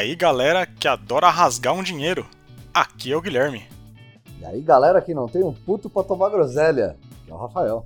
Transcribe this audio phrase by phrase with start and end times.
[0.00, 2.26] E aí, galera que adora rasgar um dinheiro.
[2.72, 3.68] Aqui é o Guilherme.
[4.40, 6.96] E aí, galera que não tem um puto pra tomar groselha.
[7.26, 7.84] Que é o Rafael.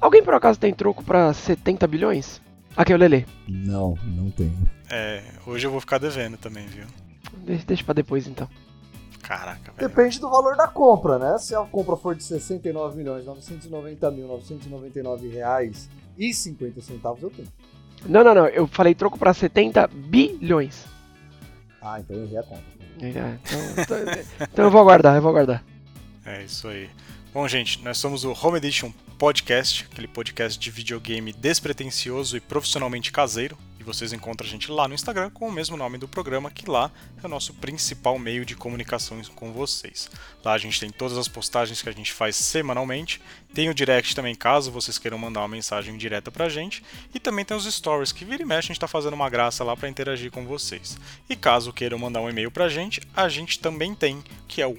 [0.00, 2.42] Alguém por acaso tem troco pra 70 bilhões?
[2.76, 3.24] Aqui é o Lele.
[3.46, 4.52] Não, não tenho.
[4.90, 6.84] É, hoje eu vou ficar devendo também, viu?
[7.44, 8.48] Deixa, deixa pra depois então.
[9.22, 9.88] Caraca, velho.
[9.88, 11.38] Depende do valor da compra, né?
[11.38, 17.30] Se a compra for de 69 milhões 990 mil 999 reais e 50 centavos, eu
[17.30, 17.46] tenho.
[18.04, 18.46] Não, não, não.
[18.48, 20.90] Eu falei troco pra 70 bilhões.
[21.82, 22.62] Ah, então eu errei a conta.
[23.00, 23.38] É, Então,
[23.78, 25.64] então- então eu vou aguardar, eu vou aguardar.
[26.24, 26.88] É isso aí.
[27.34, 33.10] Bom, gente, nós somos o Home Edition Podcast, aquele podcast de videogame despretensioso e profissionalmente
[33.10, 33.56] caseiro.
[33.82, 36.70] E vocês encontram a gente lá no Instagram com o mesmo nome do programa, que
[36.70, 36.88] lá
[37.20, 40.08] é o nosso principal meio de comunicação com vocês.
[40.44, 43.20] Lá a gente tem todas as postagens que a gente faz semanalmente.
[43.52, 46.80] Tem o direct também, caso vocês queiram mandar uma mensagem direta pra gente.
[47.12, 49.64] E também tem os stories, que vira e mexe a gente tá fazendo uma graça
[49.64, 50.96] lá para interagir com vocês.
[51.28, 54.78] E caso queiram mandar um e-mail pra gente, a gente também tem, que é o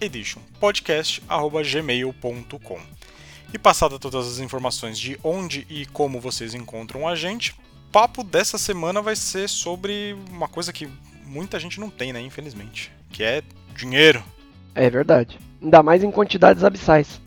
[0.00, 2.80] heditionpodcast.gmail.com.
[3.52, 7.56] E passada todas as informações de onde e como vocês encontram a gente,
[7.96, 10.86] papo dessa semana vai ser sobre uma coisa que
[11.24, 13.42] muita gente não tem, né, infelizmente, que é
[13.74, 14.22] dinheiro.
[14.74, 15.38] É verdade.
[15.62, 17.18] Ainda mais em quantidades abissais.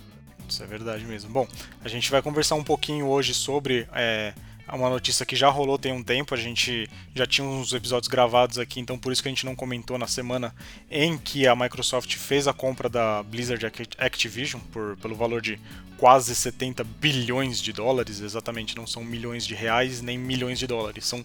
[0.48, 1.32] Isso é verdade mesmo.
[1.32, 1.48] Bom,
[1.84, 4.32] a gente vai conversar um pouquinho hoje sobre é,
[4.76, 6.34] uma notícia que já rolou tem um tempo.
[6.34, 9.56] A gente já tinha uns episódios gravados aqui, então por isso que a gente não
[9.56, 10.54] comentou na semana
[10.90, 15.60] em que a Microsoft fez a compra da Blizzard Act- Activision por, pelo valor de
[15.98, 18.20] quase 70 bilhões de dólares.
[18.22, 21.24] Exatamente, não são milhões de reais nem milhões de dólares, são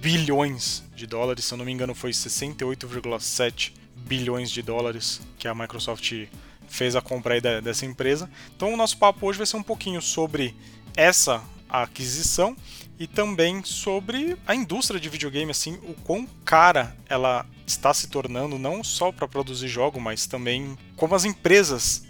[0.00, 1.44] bilhões de dólares.
[1.44, 6.12] Se eu não me engano, foi 68,7 bilhões de dólares que a Microsoft
[6.68, 8.28] fez a compra aí da- dessa empresa.
[8.56, 10.54] Então o nosso papo hoje vai ser um pouquinho sobre
[10.96, 11.42] essa
[11.82, 12.56] aquisição
[12.98, 18.58] e também sobre a indústria de videogame, assim, o quão cara ela está se tornando,
[18.58, 22.04] não só para produzir jogo, mas também como as empresas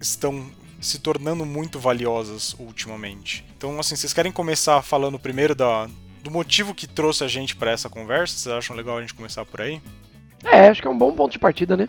[0.00, 0.48] estão
[0.80, 3.44] se tornando muito valiosas ultimamente.
[3.56, 5.88] Então, assim, vocês querem começar falando primeiro da,
[6.22, 8.36] do motivo que trouxe a gente para essa conversa?
[8.36, 9.82] Vocês acham legal a gente começar por aí?
[10.44, 11.88] É, acho que é um bom ponto de partida, né?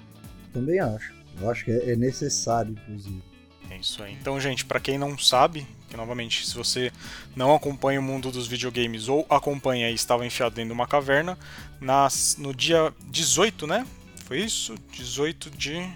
[0.51, 1.13] Também acho.
[1.39, 3.21] Eu acho que é é necessário, inclusive.
[3.69, 4.13] É isso aí.
[4.19, 6.91] Então, gente, pra quem não sabe, que novamente, se você
[7.35, 11.37] não acompanha o mundo dos videogames ou acompanha e estava enfiado dentro de uma caverna,
[11.81, 13.85] nas, no dia 18, né?
[14.25, 14.75] Foi isso?
[14.91, 15.89] 18 de.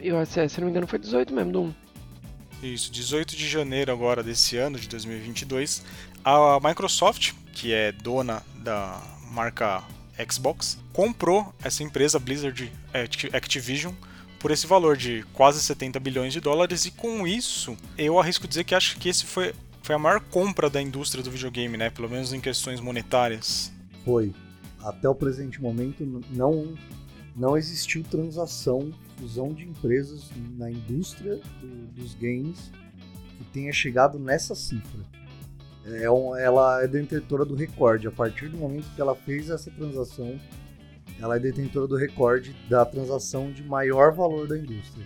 [0.00, 1.74] Eu, se, se não me engano, foi 18 mesmo, do 1.
[2.62, 5.84] Isso, 18 de janeiro agora desse ano, de 2022,
[6.24, 9.84] a Microsoft, que é dona da marca
[10.30, 13.92] Xbox, comprou essa empresa Blizzard Acti- Activision
[14.38, 18.64] por esse valor de quase 70 bilhões de dólares e com isso eu arrisco dizer
[18.64, 21.90] que acho que esse foi, foi a maior compra da indústria do videogame, né?
[21.90, 23.72] Pelo menos em questões monetárias.
[24.04, 24.32] Foi.
[24.82, 26.74] Até o presente momento não,
[27.34, 32.70] não existiu transação, fusão de empresas na indústria do- dos games
[33.38, 35.00] que tenha chegado nessa cifra.
[35.86, 38.06] É um- ela é detentora do recorde.
[38.08, 40.38] A partir do momento que ela fez essa transação,
[41.20, 45.04] ela é detentora do recorde da transação de maior valor da indústria.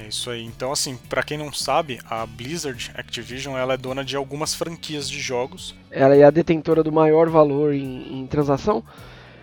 [0.00, 0.44] É isso aí.
[0.44, 5.08] Então, assim, pra quem não sabe, a Blizzard Activision ela é dona de algumas franquias
[5.08, 8.82] de jogos Ela é a detentora do maior valor em, em transação.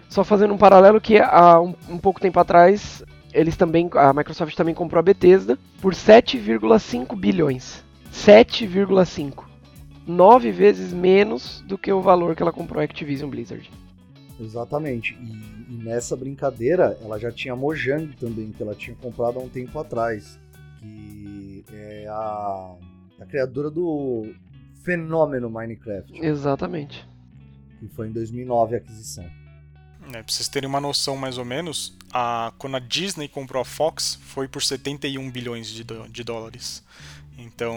[0.10, 3.02] Só fazendo um paralelo que há um, um pouco tempo atrás,
[3.34, 7.82] eles também, a Microsoft também comprou a Bethesda por 7,5 bilhões.
[8.14, 9.46] 7,5.
[10.06, 13.72] Nove vezes menos do que o valor que ela comprou a Activision Blizzard.
[14.40, 15.14] Exatamente.
[15.16, 19.42] E, e nessa brincadeira, ela já tinha a Mojang também, que ela tinha comprado há
[19.44, 20.40] um tempo atrás.
[20.80, 22.76] Que é a,
[23.20, 24.34] a criadora do
[24.84, 26.20] fenômeno Minecraft.
[26.26, 27.08] Exatamente.
[27.80, 29.24] Que foi em 2009 a aquisição.
[30.12, 33.66] né, pra vocês terem uma noção mais ou menos, a, quando a Disney comprou a
[33.66, 36.84] Fox foi por 71 bilhões de, de dólares.
[37.38, 37.76] Então,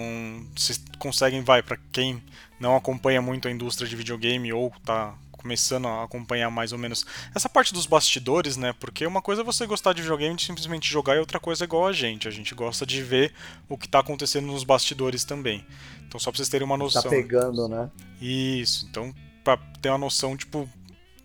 [0.54, 2.22] vocês conseguem, vai, pra quem
[2.58, 5.14] não acompanha muito a indústria de videogame ou tá
[5.44, 7.04] começando a acompanhar mais ou menos
[7.34, 8.72] essa parte dos bastidores, né?
[8.80, 11.66] Porque uma coisa é você gostar de videogame e simplesmente jogar e outra coisa é
[11.66, 12.26] igual a gente.
[12.26, 13.34] A gente gosta de ver
[13.68, 15.66] o que tá acontecendo nos bastidores também.
[16.08, 17.02] Então, só pra vocês terem uma noção.
[17.02, 17.90] Tá pegando, né?
[18.22, 19.14] Isso, então
[19.44, 20.66] pra ter uma noção, tipo,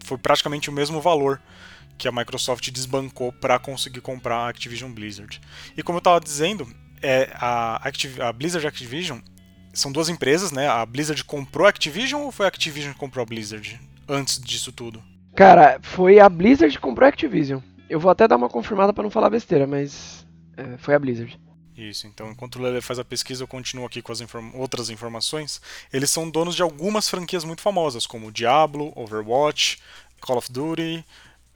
[0.04, 1.42] foi praticamente o mesmo valor
[1.98, 5.40] que a Microsoft desbancou para conseguir comprar a Activision Blizzard.
[5.78, 6.68] E como eu tava dizendo,
[7.02, 9.20] é, a, Activ- a Blizzard Activision
[9.74, 10.68] são duas empresas, né?
[10.68, 14.72] A Blizzard comprou a Activision ou foi a Activision que comprou a Blizzard antes disso
[14.72, 15.02] tudo?
[15.36, 17.62] Cara, foi a Blizzard que comprou a Activision.
[17.90, 20.26] Eu vou até dar uma confirmada pra não falar besteira, mas
[20.58, 21.40] é, foi a Blizzard.
[21.78, 24.90] Isso, então enquanto o Lele faz a pesquisa, eu continuo aqui com as inform- outras
[24.90, 25.62] informações.
[25.94, 29.80] Eles são donos de algumas franquias muito famosas, como Diablo, Overwatch,
[30.20, 31.06] Call of Duty,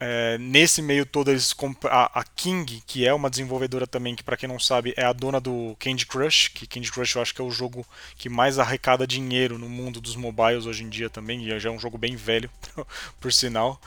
[0.06, 1.56] É, nesse meio todo, eles
[1.86, 5.14] a, a, King, que é uma desenvolvedora também, que para quem não sabe é a
[5.14, 8.60] dona do Candy Crush, que Candy Crush eu acho que é o jogo que mais
[8.60, 11.98] arrecada dinheiro no mundo dos mobiles hoje em dia também, e já é um jogo
[11.98, 12.50] bem velho,
[13.22, 13.80] por sinal.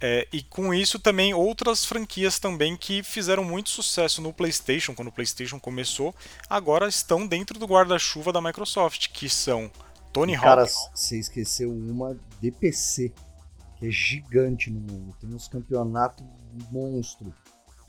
[0.00, 5.08] É, e com isso também outras franquias também que fizeram muito sucesso no PlayStation, quando
[5.08, 6.14] o PlayStation começou,
[6.48, 9.68] agora estão dentro do guarda-chuva da Microsoft, que são
[10.12, 10.44] Tony Hawk.
[10.44, 13.12] Cara, você esqueceu uma DPC
[13.78, 15.14] que é gigante no mundo.
[15.20, 16.24] Tem uns campeonatos
[16.70, 17.32] monstro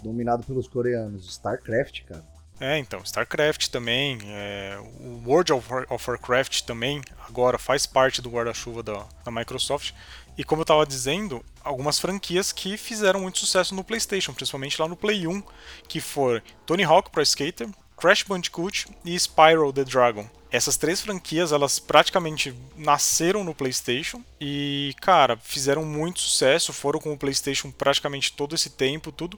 [0.03, 1.27] dominado pelos coreanos.
[1.27, 2.23] StarCraft, cara.
[2.59, 8.81] É, então, StarCraft também, é, o World of, Warcraft também agora faz parte do guarda-chuva
[8.81, 9.93] da, da Microsoft.
[10.35, 14.87] E como eu estava dizendo, algumas franquias que fizeram muito sucesso no PlayStation, principalmente lá
[14.87, 15.43] no Play 1,
[15.87, 20.27] que foram Tony Hawk Pro Skater, Crash Bandicoot e Spyro the Dragon.
[20.49, 27.11] Essas três franquias, elas praticamente nasceram no PlayStation e, cara, fizeram muito sucesso, foram com
[27.11, 29.37] o PlayStation praticamente todo esse tempo, tudo.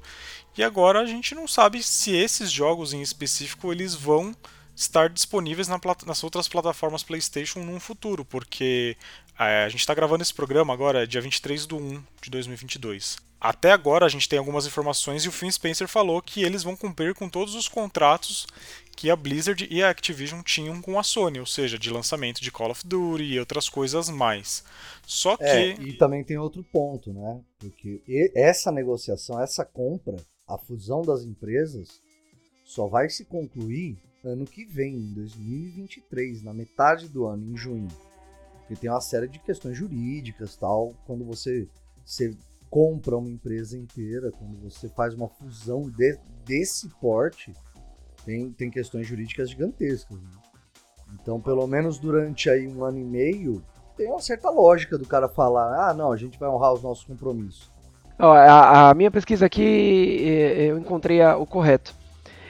[0.55, 4.35] E agora a gente não sabe se esses jogos em específico eles vão
[4.75, 8.95] estar disponíveis na, nas outras plataformas PlayStation num futuro, porque
[9.37, 13.28] é, a gente está gravando esse programa agora, dia 23 de 1 de 2022.
[13.39, 16.75] Até agora a gente tem algumas informações e o Phil Spencer falou que eles vão
[16.75, 18.45] cumprir com todos os contratos
[18.97, 22.51] que a Blizzard e a Activision tinham com a Sony, ou seja, de lançamento de
[22.51, 24.61] Call of Duty e outras coisas mais.
[25.07, 25.81] Só é, que.
[25.81, 27.39] É, e também tem outro ponto, né?
[27.57, 28.01] Porque
[28.35, 32.01] essa negociação, essa compra, a fusão das empresas,
[32.65, 37.87] só vai se concluir ano que vem, em 2023, na metade do ano, em junho.
[38.57, 40.93] Porque tem uma série de questões jurídicas tal.
[41.05, 41.67] Quando você,
[42.05, 42.35] você
[42.69, 47.53] compra uma empresa inteira, quando você faz uma fusão de, desse porte
[48.25, 50.17] tem, tem questões jurídicas gigantescas.
[50.17, 50.29] Né?
[51.13, 53.63] Então, pelo menos durante aí um ano e meio,
[53.97, 57.03] tem uma certa lógica do cara falar: ah, não, a gente vai honrar os nossos
[57.03, 57.71] compromissos.
[58.17, 61.95] a, a, minha pesquisa aqui, eu encontrei a, o correto.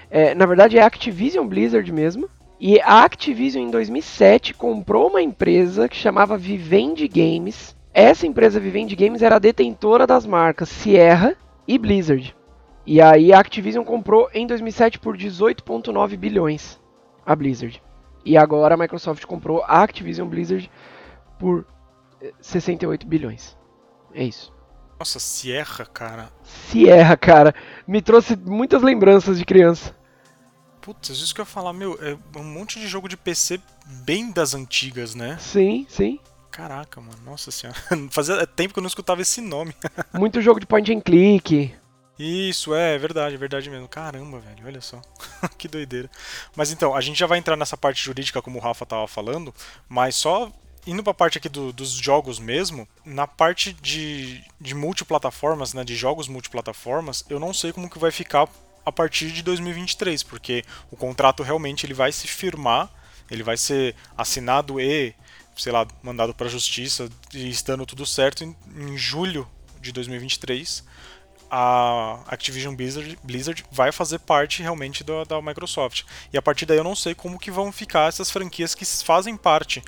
[0.09, 2.29] É, na verdade, é a Activision Blizzard mesmo.
[2.59, 7.73] E a Activision, em 2007, comprou uma empresa que chamava Vivendi Games.
[7.93, 11.35] Essa empresa Vivendi Games era a detentora das marcas Sierra
[11.67, 12.35] e Blizzard.
[12.85, 16.79] E aí a Activision comprou em 2007 por 18,9 bilhões
[17.25, 17.81] a Blizzard.
[18.25, 20.69] E agora a Microsoft comprou a Activision Blizzard
[21.37, 21.65] por
[22.41, 23.57] 68 eh, bilhões.
[24.13, 24.53] É isso.
[24.99, 26.29] Nossa, Sierra, cara.
[26.43, 27.55] Sierra, cara.
[27.87, 29.95] Me trouxe muitas lembranças de criança.
[30.81, 33.61] Putz, isso que eu ia falar, meu, é um monte de jogo de PC
[34.03, 35.37] bem das antigas, né?
[35.39, 36.19] Sim, sim.
[36.51, 37.77] Caraca, mano, nossa senhora.
[38.11, 39.73] Fazia tempo que eu não escutava esse nome.
[40.13, 41.73] Muito jogo de point and click.
[42.17, 43.87] Isso, é, é verdade, é verdade mesmo.
[43.87, 45.01] Caramba, velho, olha só.
[45.57, 46.09] que doideira.
[46.55, 49.53] Mas então, a gente já vai entrar nessa parte jurídica, como o Rafa tava falando,
[49.87, 50.51] mas só
[50.85, 55.83] indo para a parte aqui do, dos jogos mesmo, na parte de, de multiplataformas, né,
[55.83, 58.47] de jogos multiplataformas, eu não sei como que vai ficar
[58.85, 62.89] a partir de 2023, porque o contrato realmente ele vai se firmar,
[63.29, 65.13] ele vai ser assinado e,
[65.59, 69.47] sei lá, mandado para a justiça, e estando tudo certo em, em julho
[69.81, 70.83] de 2023
[71.51, 76.03] a Activision Blizzard, Blizzard vai fazer parte realmente da, da, Microsoft.
[76.31, 79.35] E a partir daí eu não sei como que vão ficar essas franquias que fazem
[79.35, 79.83] parte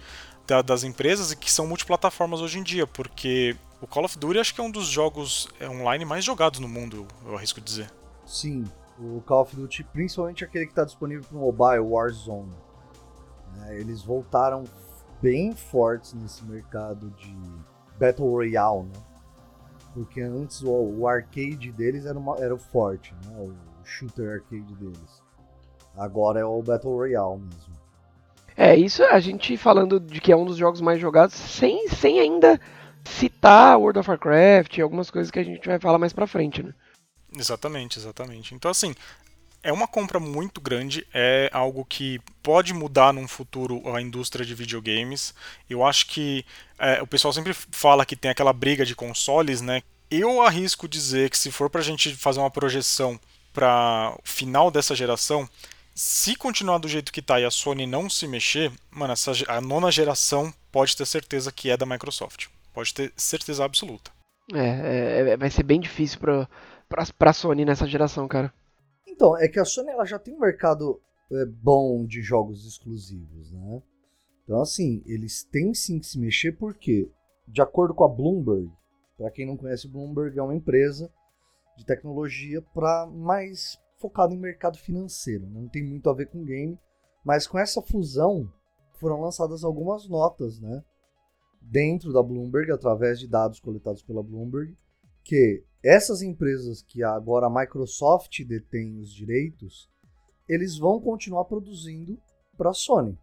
[0.48, 4.40] da, das empresas e que são multiplataformas hoje em dia, porque o Call of Duty
[4.40, 7.92] acho que é um dos jogos é, online mais jogados no mundo, eu arrisco dizer.
[8.26, 8.66] Sim,
[9.00, 12.52] o Call of Duty, principalmente aquele que está disponível para o mobile, Warzone.
[13.56, 14.64] Né, eles voltaram
[15.22, 17.36] bem fortes nesse mercado de
[18.00, 19.00] Battle Royale, né?
[19.94, 23.36] Porque antes o, o arcade deles era, uma, era o forte, né?
[23.38, 23.54] O
[23.86, 25.22] shooter arcade deles.
[25.98, 27.82] Agora é o Battle Royale mesmo.
[28.56, 32.20] É, isso a gente falando de que é um dos jogos mais jogados, sem, sem
[32.20, 32.60] ainda
[33.04, 36.62] citar World of Warcraft e algumas coisas que a gente vai falar mais pra frente,
[36.62, 36.74] né?
[37.36, 38.54] Exatamente, exatamente.
[38.54, 38.94] Então, assim,
[39.64, 44.56] é uma compra muito grande, é algo que pode mudar num futuro a indústria de
[44.56, 45.34] videogames.
[45.70, 46.46] Eu acho que
[46.80, 49.84] é, o pessoal sempre fala que tem aquela briga de consoles, né?
[50.10, 53.20] Eu arrisco dizer que se for para a gente fazer uma projeção
[53.54, 55.48] para o final dessa geração,
[55.94, 59.62] se continuar do jeito que está e a Sony não se mexer, mano, essa, a
[59.62, 62.48] nona geração pode ter certeza que é da Microsoft.
[62.74, 64.12] Pode ter certeza absoluta.
[64.54, 66.48] É, é vai ser bem difícil para
[67.20, 68.52] a Sony nessa geração, cara.
[69.12, 71.00] Então, é que a Sony ela já tem um mercado
[71.32, 73.84] é, bom de jogos exclusivos, né?
[74.44, 77.12] Então, assim, eles têm sim que se mexer porque,
[77.48, 78.72] de acordo com a Bloomberg,
[79.18, 81.12] para quem não conhece, Bloomberg é uma empresa
[81.78, 85.62] de tecnologia para mais focado em mercado financeiro, né?
[85.62, 86.78] não tem muito a ver com game,
[87.24, 88.52] mas com essa fusão
[89.00, 90.84] foram lançadas algumas notas, né?
[91.62, 94.76] Dentro da Bloomberg, através de dados coletados pela Bloomberg,
[95.24, 99.90] que essas empresas que agora a Microsoft detém os direitos,
[100.48, 102.20] eles vão continuar produzindo
[102.58, 103.18] para a Sony.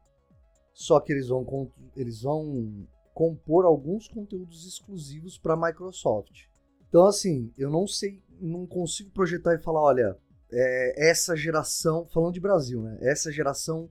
[0.73, 6.47] Só que eles vão, eles vão compor alguns conteúdos exclusivos para a Microsoft.
[6.89, 10.17] Então, assim, eu não sei, não consigo projetar e falar, olha,
[10.51, 12.99] é, essa geração, falando de Brasil, né?
[13.03, 13.91] Essa geração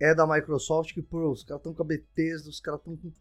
[0.00, 3.12] é da Microsoft que, pô, os caras estão com a Bethesda, os caras estão com.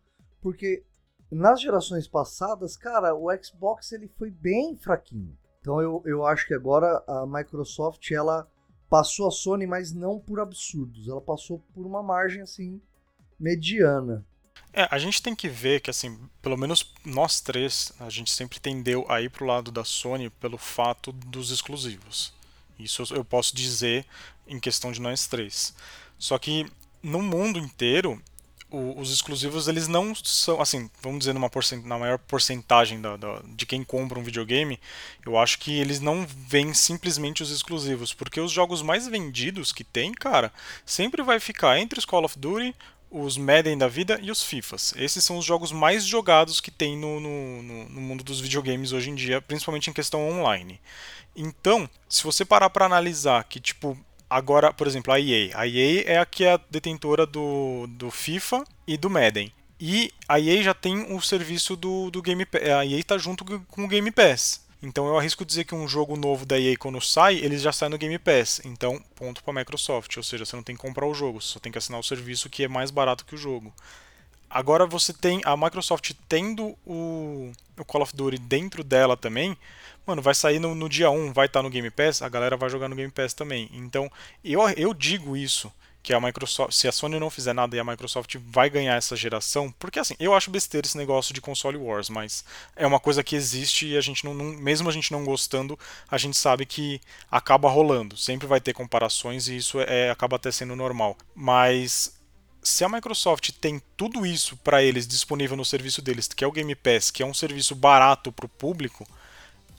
[0.42, 0.84] Porque
[1.32, 5.38] nas gerações passadas, cara, o Xbox ele foi bem fraquinho.
[5.60, 8.48] Então eu, eu acho que agora a Microsoft ela
[8.90, 11.08] passou a Sony, mas não por absurdos.
[11.08, 12.82] Ela passou por uma margem assim
[13.40, 14.26] mediana.
[14.74, 18.60] É, a gente tem que ver que, assim, pelo menos nós três, a gente sempre
[18.60, 22.34] tendeu a ir pro lado da Sony pelo fato dos exclusivos.
[22.78, 24.06] Isso eu posso dizer
[24.48, 25.74] em questão de nós três.
[26.18, 26.66] Só que
[27.02, 28.22] no mundo inteiro,
[28.70, 33.16] o, os exclusivos eles não são, assim, vamos dizer, numa porcent, na maior porcentagem da,
[33.16, 34.80] da, de quem compra um videogame,
[35.26, 39.84] eu acho que eles não vêm simplesmente os exclusivos, porque os jogos mais vendidos que
[39.84, 40.52] tem, cara,
[40.86, 42.76] sempre vai ficar entre os Call of Duty,
[43.10, 44.94] os Madden da vida e os FIFAs.
[44.98, 49.10] Esses são os jogos mais jogados que tem no, no, no mundo dos videogames hoje
[49.10, 50.80] em dia, principalmente em questão online.
[51.34, 53.98] Então, se você parar para analisar que, tipo,
[54.30, 55.52] agora, por exemplo, a EA.
[55.54, 59.52] A EA é a que é a detentora do, do FIFA e do Madden.
[59.80, 62.62] E a EA já tem o serviço do, do Game Pass.
[62.64, 64.66] A EA está junto com o Game Pass.
[64.82, 67.90] Então eu arrisco dizer que um jogo novo da EA quando sai, ele já sai
[67.90, 68.62] no Game Pass.
[68.64, 71.54] Então, ponto para a Microsoft, ou seja, você não tem que comprar o jogo, você
[71.54, 73.74] só tem que assinar o serviço que é mais barato que o jogo.
[74.50, 79.58] Agora você tem a Microsoft tendo o, o Call of Duty dentro dela também,
[80.06, 82.56] mano, vai sair no, no dia 1, vai estar tá no Game Pass, a galera
[82.56, 83.70] vai jogar no Game Pass também.
[83.74, 84.10] Então,
[84.44, 85.72] eu, eu digo isso
[86.08, 89.14] que a Microsoft, se a Sony não fizer nada e a Microsoft vai ganhar essa
[89.14, 92.46] geração, porque assim, eu acho besteira esse negócio de console wars, mas
[92.78, 95.78] é uma coisa que existe e a gente não, não, mesmo a gente não gostando,
[96.10, 98.16] a gente sabe que acaba rolando.
[98.16, 101.18] Sempre vai ter comparações e isso é, acaba até sendo normal.
[101.36, 102.17] Mas
[102.68, 106.52] se a Microsoft tem tudo isso para eles disponível no serviço deles, que é o
[106.52, 109.08] Game Pass, que é um serviço barato para o público,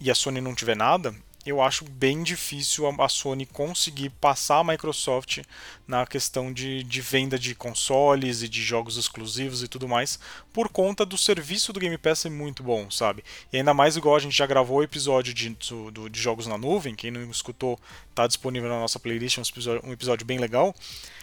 [0.01, 1.15] e a Sony não tiver nada,
[1.45, 5.41] eu acho bem difícil a Sony conseguir passar a Microsoft
[5.87, 10.19] na questão de, de venda de consoles e de jogos exclusivos e tudo mais,
[10.51, 13.23] por conta do serviço do Game Pass ser muito bom, sabe?
[13.53, 15.57] E ainda mais igual a gente já gravou o episódio de,
[15.93, 17.79] do, de jogos na nuvem, quem não escutou,
[18.15, 20.75] tá disponível na nossa playlist, um episódio, um episódio bem legal.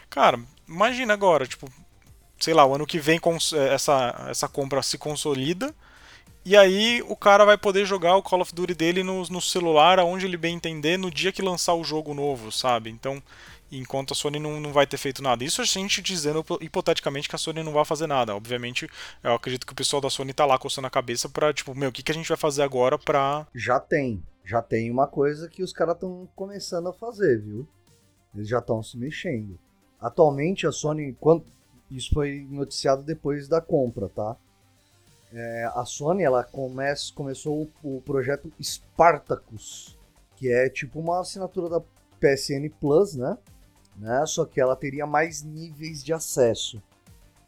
[0.10, 1.68] Cara, imagina agora, tipo,
[2.40, 3.20] sei lá, o ano que vem
[3.72, 5.74] essa, essa compra se consolida
[6.46, 9.98] e aí o cara vai poder jogar o Call of Duty dele no, no celular,
[9.98, 12.92] aonde ele bem entender, no dia que lançar o jogo novo, sabe?
[12.92, 13.20] Então,
[13.72, 15.44] enquanto a Sony não, não vai ter feito nada.
[15.44, 18.36] Isso a gente dizendo hipoteticamente que a Sony não vai fazer nada.
[18.36, 18.88] Obviamente,
[19.24, 21.90] eu acredito que o pessoal da Sony tá lá coçando a cabeça pra, tipo, meu,
[21.90, 23.48] o que, que a gente vai fazer agora pra.
[23.56, 24.24] Já tem.
[24.44, 27.68] Já tem uma coisa que os caras estão começando a fazer, viu?
[28.36, 29.58] Eles já estão se mexendo.
[30.06, 31.44] Atualmente a Sony, quando
[31.90, 34.36] isso foi noticiado depois da compra, tá?
[35.34, 39.98] É, a Sony ela começou o, o, projeto Spartacus,
[40.36, 41.82] que é tipo uma assinatura da
[42.20, 43.36] PSN Plus, né?
[43.98, 44.24] né?
[44.28, 46.80] Só que ela teria mais níveis de acesso.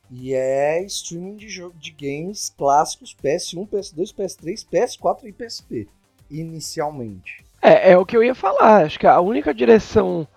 [0.10, 5.88] E é streaming de, jogo, de games clássicos PS1, PS2, PS3, PS4 e PSP,
[6.32, 7.46] inicialmente.
[7.62, 8.84] É, é o que eu ia falar.
[8.84, 10.28] Acho que a única direção.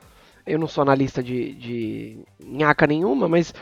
[0.50, 3.54] Eu não sou analista de, de nhaca nenhuma, mas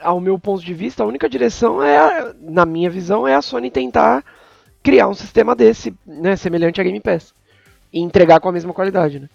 [0.00, 3.70] ao meu ponto de vista, a única direção é, na minha visão, é a Sony
[3.70, 4.24] tentar
[4.82, 7.34] criar um sistema desse, né, semelhante a Game Pass.
[7.92, 9.28] E entregar com a mesma qualidade, né?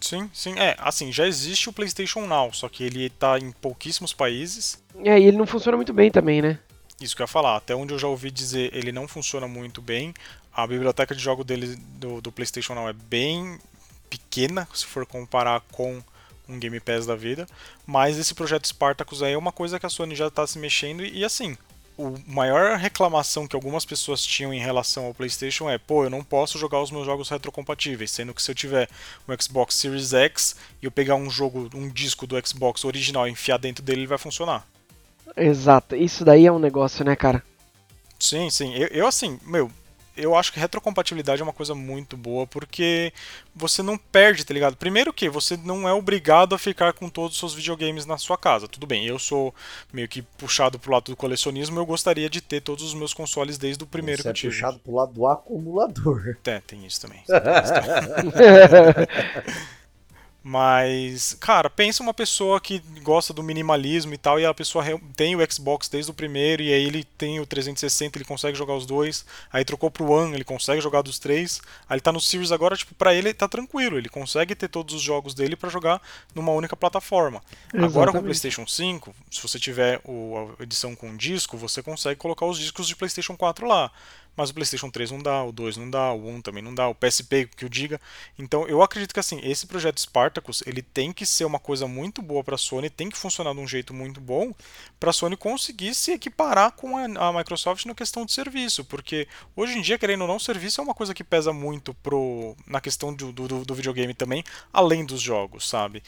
[0.00, 0.54] Sim, sim.
[0.56, 4.82] É, assim, já existe o PlayStation Now, só que ele tá em pouquíssimos países.
[5.04, 6.58] É, e ele não funciona muito bem também, né?
[7.00, 7.56] Isso que eu ia falar.
[7.56, 10.14] Até onde eu já ouvi dizer, ele não funciona muito bem.
[10.52, 13.58] A biblioteca de jogo dele do, do PlayStation Now é bem
[14.08, 16.02] pequena, se for comparar com
[16.48, 17.46] um Game Pass da vida.
[17.86, 21.04] Mas esse projeto Spartacus aí é uma coisa que a Sony já está se mexendo
[21.04, 21.56] e, e assim,
[21.98, 26.22] o maior reclamação que algumas pessoas tinham em relação ao PlayStation é: pô, eu não
[26.22, 28.88] posso jogar os meus jogos retrocompatíveis, sendo que se eu tiver
[29.28, 33.32] um Xbox Series X e eu pegar um jogo, um disco do Xbox original e
[33.32, 34.66] enfiar dentro dele, ele vai funcionar.
[35.36, 37.42] Exato, isso daí é um negócio, né, cara?
[38.18, 38.74] Sim, sim.
[38.74, 39.70] Eu, eu assim, meu,
[40.18, 43.12] eu acho que retrocompatibilidade é uma coisa muito boa, porque
[43.54, 44.76] você não perde, tá ligado?
[44.76, 48.36] Primeiro que você não é obrigado a ficar com todos os seus videogames na sua
[48.36, 48.68] casa.
[48.68, 49.54] Tudo bem, eu sou
[49.92, 53.56] meio que puxado pro lado do colecionismo, eu gostaria de ter todos os meus consoles
[53.56, 56.36] desde o primeiro você que eu é puxado pro lado do acumulador.
[56.44, 57.22] É, tem isso também.
[60.50, 64.82] Mas, cara, pensa uma pessoa que gosta do minimalismo e tal, e a pessoa
[65.14, 68.72] tem o Xbox desde o primeiro, e aí ele tem o 360, ele consegue jogar
[68.72, 72.18] os dois, aí trocou pro One, ele consegue jogar dos três, aí ele tá no
[72.18, 75.68] Series agora, tipo, pra ele tá tranquilo, ele consegue ter todos os jogos dele para
[75.68, 76.00] jogar
[76.34, 77.42] numa única plataforma.
[77.66, 77.84] Exatamente.
[77.84, 82.46] Agora com o PlayStation 5, se você tiver a edição com disco, você consegue colocar
[82.46, 83.92] os discos de PlayStation 4 lá
[84.38, 86.86] mas o PlayStation 3 não dá, o 2 não dá, o 1 também não dá,
[86.86, 88.00] o PSP que o diga.
[88.38, 92.22] Então eu acredito que assim, esse projeto Spartacus, ele tem que ser uma coisa muito
[92.22, 94.54] boa para a Sony, tem que funcionar de um jeito muito bom
[95.00, 99.26] para a Sony conseguir se equiparar com a, a, Microsoft na questão de serviço, porque
[99.56, 102.80] hoje em dia, querendo ou não, serviço é uma coisa que pesa muito pro, na
[102.80, 106.00] questão do, do, do videogame também, além dos jogos, sabe?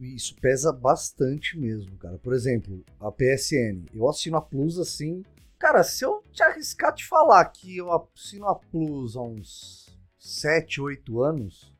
[0.00, 2.16] Isso pesa bastante mesmo, cara.
[2.16, 3.84] Por exemplo, a PSN.
[3.94, 5.22] Eu assino a Plus assim
[5.64, 10.78] Cara, se eu te arriscar te falar que eu assino a Plus há uns 7,
[10.78, 11.72] 8 anos,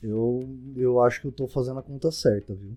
[0.00, 2.76] eu, eu acho que eu tô fazendo a conta certa, viu?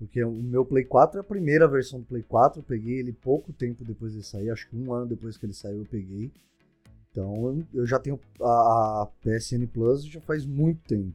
[0.00, 3.12] Porque o meu Play 4 é a primeira versão do Play 4, eu peguei ele
[3.12, 6.32] pouco tempo depois de sair, acho que um ano depois que ele saiu eu peguei.
[7.12, 11.14] Então eu já tenho a, PSN Plus já faz muito tempo.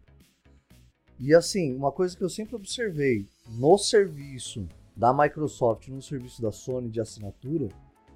[1.20, 3.27] E assim, uma coisa que eu sempre observei
[3.60, 7.68] no serviço da Microsoft, no serviço da Sony de assinatura,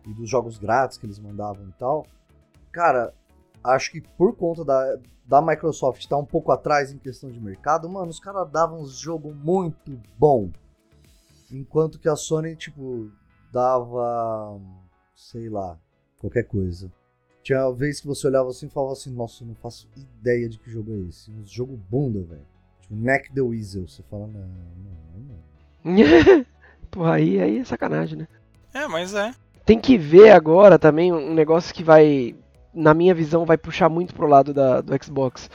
[0.05, 2.05] e dos jogos grátis que eles mandavam e tal,
[2.71, 3.13] cara,
[3.63, 7.39] acho que por conta da, da Microsoft estar tá um pouco atrás em questão de
[7.39, 10.49] mercado, mano, os caras davam um jogo muito bom.
[11.51, 13.11] Enquanto que a Sony, tipo,
[13.51, 14.59] dava,
[15.15, 15.77] sei lá,
[16.19, 16.91] qualquer coisa.
[17.43, 20.59] Tinha vez que você olhava assim e falava assim, nossa, eu não faço ideia de
[20.59, 21.31] que jogo é esse.
[21.31, 22.45] Um jogo bunda, velho.
[22.81, 23.87] Tipo, Neck the Weasel.
[23.87, 25.35] Você fala, não, não,
[25.83, 26.45] não.
[26.91, 28.27] Porra, aí, aí é sacanagem, né?
[28.73, 29.33] É, mas é.
[29.71, 32.35] Tem que ver agora também um negócio que vai,
[32.73, 35.49] na minha visão, vai puxar muito pro lado da, do Xbox.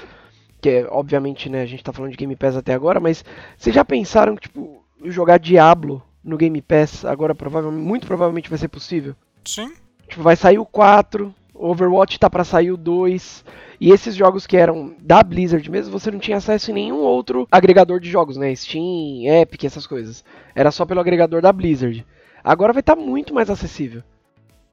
[0.59, 3.23] Que é, obviamente, né, a gente tá falando de Game Pass até agora, mas
[3.59, 8.59] vocês já pensaram que, tipo, jogar Diablo no Game Pass agora provavelmente, muito provavelmente vai
[8.59, 9.15] ser possível?
[9.45, 9.71] Sim.
[10.09, 13.45] Tipo, vai sair o 4, Overwatch tá para sair o 2,
[13.79, 17.47] e esses jogos que eram da Blizzard mesmo, você não tinha acesso em nenhum outro
[17.53, 18.55] agregador de jogos, né?
[18.55, 20.25] Steam, Epic, essas coisas.
[20.55, 22.03] Era só pelo agregador da Blizzard.
[22.47, 24.05] Agora vai estar tá muito mais acessível.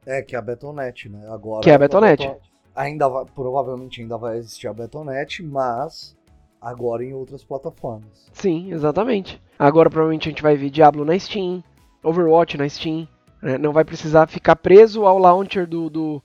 [0.06, 1.26] É, que é a Betonet, né?
[1.28, 2.32] Agora que é a Betonet.
[2.72, 6.16] Ainda vai, provavelmente ainda vai existir a Betonet, mas
[6.60, 8.30] agora em outras plataformas.
[8.32, 9.42] Sim, exatamente.
[9.58, 11.64] Agora provavelmente a gente vai ver Diablo na Steam,
[12.00, 13.08] Overwatch na Steam.
[13.42, 13.58] Né?
[13.58, 16.22] Não vai precisar ficar preso ao launcher do, do,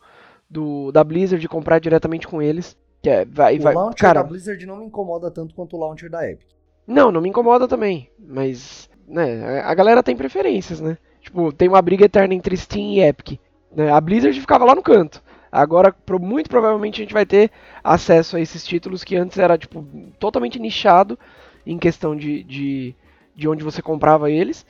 [0.47, 2.77] do da Blizzard e comprar diretamente com eles.
[3.01, 5.79] Que é, vai, o vai, launcher cara, da Blizzard não me incomoda tanto quanto o
[5.79, 6.47] launcher da Epic.
[6.85, 8.07] Não, não me incomoda também.
[8.19, 10.95] Mas, né, a galera tem preferências, né?
[11.21, 13.39] Tipo, tem uma briga eterna entre Steam e Epic.
[13.75, 13.91] Né?
[13.91, 15.21] A Blizzard ficava lá no canto.
[15.51, 17.49] Agora, muito provavelmente, a gente vai ter
[17.83, 19.85] acesso a esses títulos que antes era tipo,
[20.19, 21.17] totalmente nichado
[21.65, 22.95] em questão de, de,
[23.35, 24.65] de onde você comprava eles,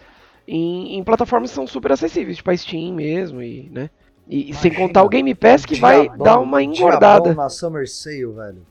[0.47, 3.89] em, em, plataformas que são super acessíveis, tipo a Steam mesmo, e, né?
[4.27, 7.33] E Imagina, sem contar o Game Pass que vai dar uma engordada.
[7.33, 8.65] na Summer Sale, velho.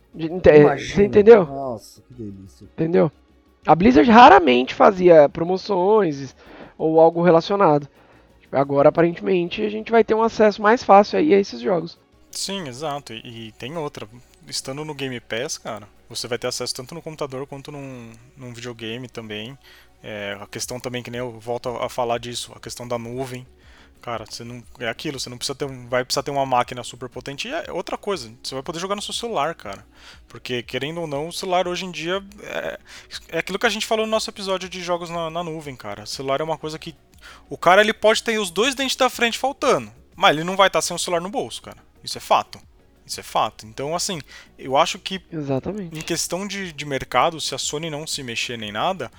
[0.78, 1.44] Você entendeu?
[1.44, 2.64] Nossa, que delícia.
[2.64, 3.10] Entendeu?
[3.66, 6.34] A Blizzard raramente fazia promoções
[6.78, 7.88] ou algo relacionado.
[8.50, 11.98] Agora, aparentemente, a gente vai ter um acesso mais fácil aí a esses jogos.
[12.30, 13.12] Sim, exato.
[13.12, 14.08] E, e tem outra.
[14.46, 18.54] Estando no Game Pass, cara, você vai ter acesso tanto no computador quanto num, num
[18.54, 19.58] videogame também.
[20.02, 23.46] É, a questão também, que nem eu volto a falar disso, a questão da nuvem.
[24.00, 24.62] Cara, você não.
[24.78, 27.48] É aquilo, você não precisa ter vai precisar ter uma máquina super potente.
[27.48, 29.84] E é outra coisa, você vai poder jogar no seu celular, cara.
[30.28, 32.78] Porque, querendo ou não, o celular hoje em dia é,
[33.28, 36.04] é aquilo que a gente falou no nosso episódio de jogos na, na nuvem, cara.
[36.04, 36.94] O celular é uma coisa que.
[37.50, 39.92] O cara ele pode ter os dois dentes da frente faltando.
[40.14, 41.78] Mas ele não vai estar sem o celular no bolso, cara.
[42.02, 42.60] Isso é fato.
[43.04, 43.66] Isso é fato.
[43.66, 44.20] Então, assim,
[44.58, 45.20] eu acho que.
[45.32, 45.98] Exatamente.
[45.98, 49.10] Em questão de, de mercado, se a Sony não se mexer nem nada,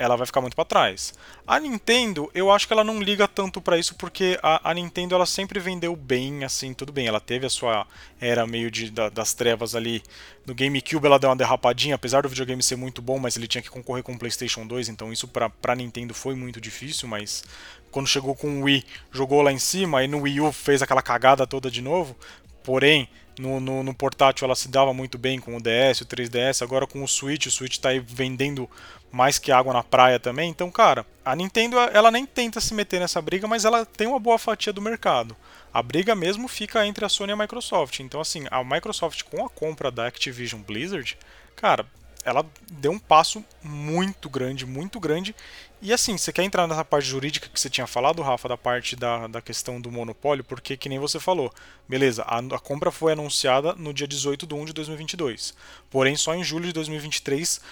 [0.00, 1.12] ela vai ficar muito para trás.
[1.46, 5.14] A Nintendo, eu acho que ela não liga tanto para isso porque a, a, Nintendo
[5.14, 7.06] ela sempre vendeu bem, assim, tudo bem.
[7.06, 7.86] Ela teve a sua
[8.18, 10.02] era meio de da, das trevas ali.
[10.46, 13.60] No GameCube ela deu uma derrapadinha, apesar do videogame ser muito bom, mas ele tinha
[13.60, 17.44] que concorrer com o PlayStation 2, então isso para pra Nintendo foi muito difícil, mas
[17.90, 18.82] quando chegou com o Wii,
[19.12, 22.16] jogou lá em cima e no Wii U fez aquela cagada toda de novo.
[22.62, 23.06] Porém,
[23.38, 26.86] no, no, no, portátil ela se dava muito bem com o DS, o 3DS, agora
[26.86, 28.68] com o Switch, o Switch está aí vendendo
[29.10, 30.50] mais que água na praia também.
[30.50, 34.18] Então, cara, a Nintendo ela nem tenta se meter nessa briga, mas ela tem uma
[34.18, 35.36] boa fatia do mercado.
[35.72, 38.00] A briga mesmo fica entre a Sony e a Microsoft.
[38.00, 41.16] Então, assim, a Microsoft com a compra da Activision Blizzard,
[41.56, 41.86] cara,
[42.24, 45.34] ela deu um passo muito grande, muito grande.
[45.82, 48.94] E assim, você quer entrar nessa parte jurídica que você tinha falado, Rafa, da parte
[48.94, 51.50] da, da questão do monopólio, porque que nem você falou,
[51.88, 55.54] beleza, a, a compra foi anunciada no dia 18 de 1 de 2022.
[55.88, 57.62] Porém, só em julho de 2023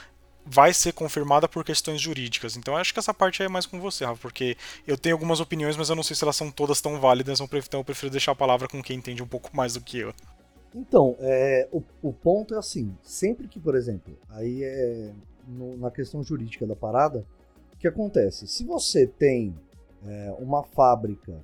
[0.46, 2.56] vai ser confirmada por questões jurídicas.
[2.56, 5.38] Então acho que essa parte aí é mais com você, Rafa, porque eu tenho algumas
[5.38, 8.32] opiniões, mas eu não sei se elas são todas tão válidas, então eu prefiro deixar
[8.32, 10.14] a palavra com quem entende um pouco mais do que eu.
[10.74, 15.12] Então, é, o, o ponto é assim, sempre que, por exemplo, aí é
[15.46, 17.24] no, na questão jurídica da parada,
[17.78, 18.48] o que acontece?
[18.48, 19.54] Se você tem
[20.04, 21.40] é, uma fábrica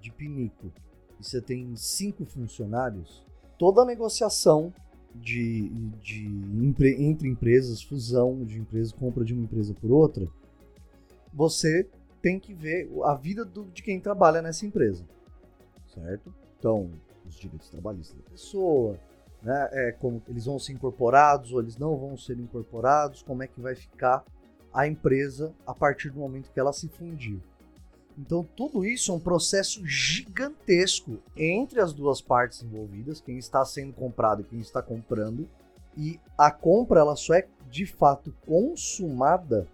[0.00, 0.72] de pinico
[1.18, 3.24] e você tem cinco funcionários,
[3.58, 4.72] toda a negociação
[5.12, 5.68] de,
[6.00, 6.24] de
[6.56, 10.28] entre empresas, fusão de empresas, compra de uma empresa por outra,
[11.34, 11.88] você
[12.22, 15.04] tem que ver a vida do, de quem trabalha nessa empresa,
[15.92, 16.32] certo?
[16.60, 16.92] Então,
[17.26, 18.96] os direitos trabalhistas da pessoa,
[19.42, 19.68] né?
[19.72, 23.60] É, como eles vão ser incorporados ou eles não vão ser incorporados, como é que
[23.60, 24.24] vai ficar
[24.72, 27.40] a empresa a partir do momento que ela se fundir.
[28.18, 33.92] Então, tudo isso é um processo gigantesco entre as duas partes envolvidas, quem está sendo
[33.92, 35.48] comprado e quem está comprando.
[35.96, 39.66] E a compra ela só é de fato consumada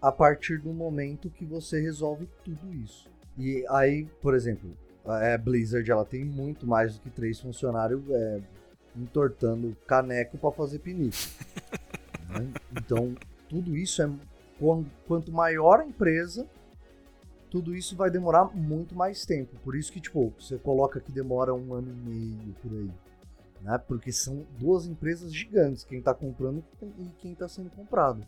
[0.00, 3.08] a partir do momento que você resolve tudo isso.
[3.36, 4.70] E aí, por exemplo,
[5.04, 8.40] a Blizzard ela tem muito mais do que três funcionários é,
[8.96, 11.16] entortando caneco para fazer pinico.
[12.28, 12.48] né?
[12.72, 13.14] Então,
[13.48, 14.10] tudo isso é
[15.06, 16.46] quanto maior a empresa,
[17.50, 19.56] tudo isso vai demorar muito mais tempo.
[19.64, 22.90] Por isso que, tipo, você coloca que demora um ano e meio por aí.
[23.62, 23.78] Né?
[23.86, 26.62] Porque são duas empresas gigantes, quem está comprando
[26.98, 28.24] e quem está sendo comprado.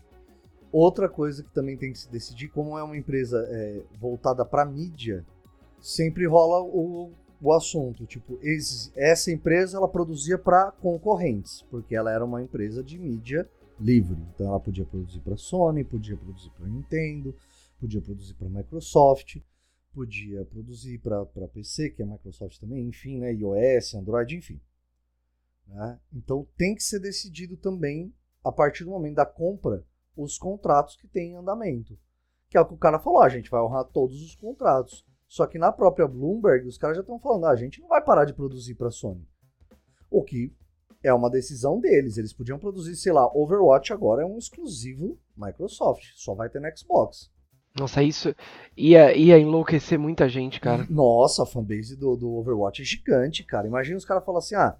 [0.73, 4.65] Outra coisa que também tem que se decidir, como é uma empresa é, voltada para
[4.65, 5.25] mídia,
[5.81, 7.11] sempre rola o,
[7.43, 8.07] o assunto.
[8.07, 13.49] Tipo, esse, essa empresa ela produzia para concorrentes, porque ela era uma empresa de mídia
[13.81, 14.17] livre.
[14.35, 17.35] Então ela podia produzir para Sony, podia produzir para Nintendo,
[17.79, 19.39] podia produzir para Microsoft,
[19.93, 24.61] podia produzir para PC, que é Microsoft também, enfim, né, iOS, Android, enfim.
[25.67, 25.99] Né?
[26.13, 28.13] Então tem que ser decidido também,
[28.45, 29.85] a partir do momento da compra,
[30.17, 31.99] os contratos que tem em andamento.
[32.49, 35.07] Que é o que o cara falou, a gente vai honrar todos os contratos.
[35.29, 38.03] Só que na própria Bloomberg, os caras já estão falando, ah, a gente não vai
[38.03, 39.25] parar de produzir para Sony.
[40.11, 40.53] O que
[41.03, 42.17] é uma decisão deles.
[42.17, 46.69] Eles podiam produzir, sei lá, Overwatch agora é um exclusivo Microsoft, só vai ter no
[46.77, 47.31] Xbox.
[47.79, 48.35] Nossa, isso
[48.77, 50.87] ia, ia enlouquecer muita gente, cara.
[50.91, 53.67] Nossa, a fanbase do, do Overwatch é gigante, cara.
[53.67, 54.77] Imagina os caras falarem assim, ah,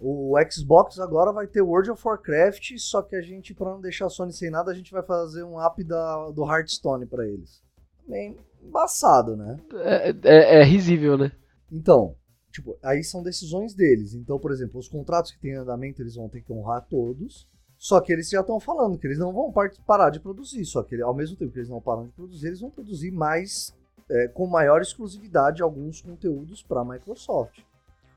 [0.00, 4.06] o Xbox agora vai ter World of Warcraft, só que a gente, pra não deixar
[4.06, 7.62] a Sony sem nada, a gente vai fazer um app da, do Hearthstone para eles.
[8.06, 9.58] Bem embaçado, né?
[9.74, 11.32] É, é, é risível, né?
[11.72, 12.14] Então,
[12.56, 14.14] tipo, aí são decisões deles.
[14.14, 17.46] Então, por exemplo, os contratos que em andamento, eles vão ter que honrar todos.
[17.78, 19.52] Só que eles já estão falando que eles não vão
[19.86, 20.64] parar de produzir.
[20.64, 23.74] Só que ao mesmo tempo que eles não param de produzir, eles vão produzir mais,
[24.10, 27.60] é, com maior exclusividade, alguns conteúdos para a Microsoft.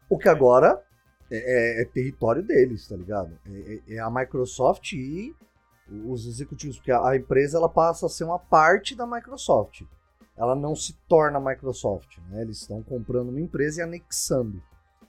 [0.09, 0.81] O que agora
[1.29, 3.37] é, é, é, território deles, tá ligado?
[3.45, 5.35] É, é, é, a Microsoft e
[6.05, 9.81] os executivos, porque a, a empresa ela passa a ser uma parte da Microsoft.
[10.39, 12.41] Ela não se torna Microsoft, né?
[12.41, 14.63] Eles estão comprando uma empresa e anexando.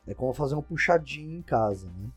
[0.04, 2.10] É como fazer uma puxadinha em casa, né?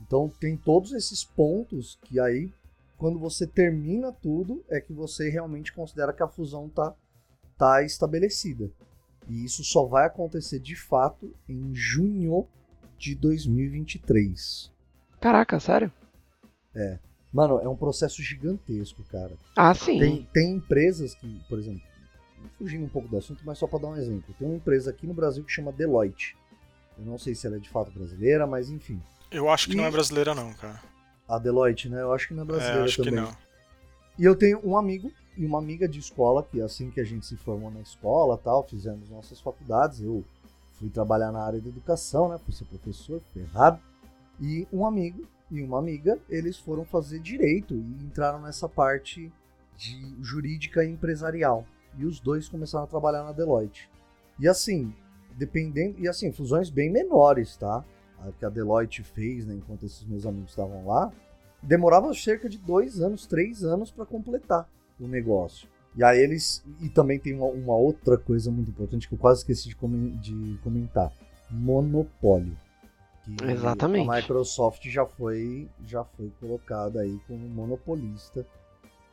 [0.00, 2.52] Então tem todos esses pontos que aí,
[2.96, 6.94] quando você termina tudo, é que você realmente considera que a fusão tá,
[7.58, 8.70] tá estabelecida.
[9.28, 12.46] E isso só vai acontecer de fato em junho
[12.96, 14.70] de 2023.
[15.20, 15.90] Caraca, sério?
[16.72, 17.00] É.
[17.32, 19.32] Mano, é um processo gigantesco, cara.
[19.56, 19.98] Ah, sim.
[19.98, 21.82] Tem, tem empresas que, por exemplo,
[22.58, 24.34] fugindo um pouco do assunto, mas só para dar um exemplo.
[24.38, 26.36] Tem uma empresa aqui no Brasil que chama Deloitte.
[26.98, 29.00] Eu não sei se ela é de fato brasileira, mas enfim.
[29.30, 29.76] Eu acho que e...
[29.76, 30.80] não é brasileira, não, cara.
[31.28, 32.02] A Deloitte, né?
[32.02, 33.14] Eu acho que não é brasileira é, acho também.
[33.14, 33.36] Que não.
[34.18, 37.24] E eu tenho um amigo e uma amiga de escola que assim que a gente
[37.24, 40.22] se formou na escola, tal, fizemos nossas faculdades, eu
[40.74, 42.38] fui trabalhar na área de educação, né?
[42.44, 43.80] Fui ser professor, ferrado.
[44.40, 49.30] E um amigo e uma amiga, eles foram fazer direito e entraram nessa parte
[49.76, 51.66] de jurídica empresarial.
[51.96, 53.88] E os dois começaram a trabalhar na Deloitte.
[54.38, 54.92] E assim,
[55.36, 55.98] dependendo.
[55.98, 57.84] E assim, fusões bem menores, tá?
[58.20, 61.12] A que a Deloitte fez, né, enquanto esses meus amigos estavam lá,
[61.62, 64.68] demorava cerca de dois anos, três anos para completar
[65.00, 65.68] o negócio.
[65.96, 66.64] E aí eles.
[66.80, 70.16] E também tem uma, uma, outra coisa muito importante que eu quase esqueci de, com,
[70.16, 71.12] de comentar:
[71.50, 72.56] monopólio.
[73.42, 74.08] Exatamente.
[74.10, 78.44] A Microsoft já foi, já foi colocada aí como monopolista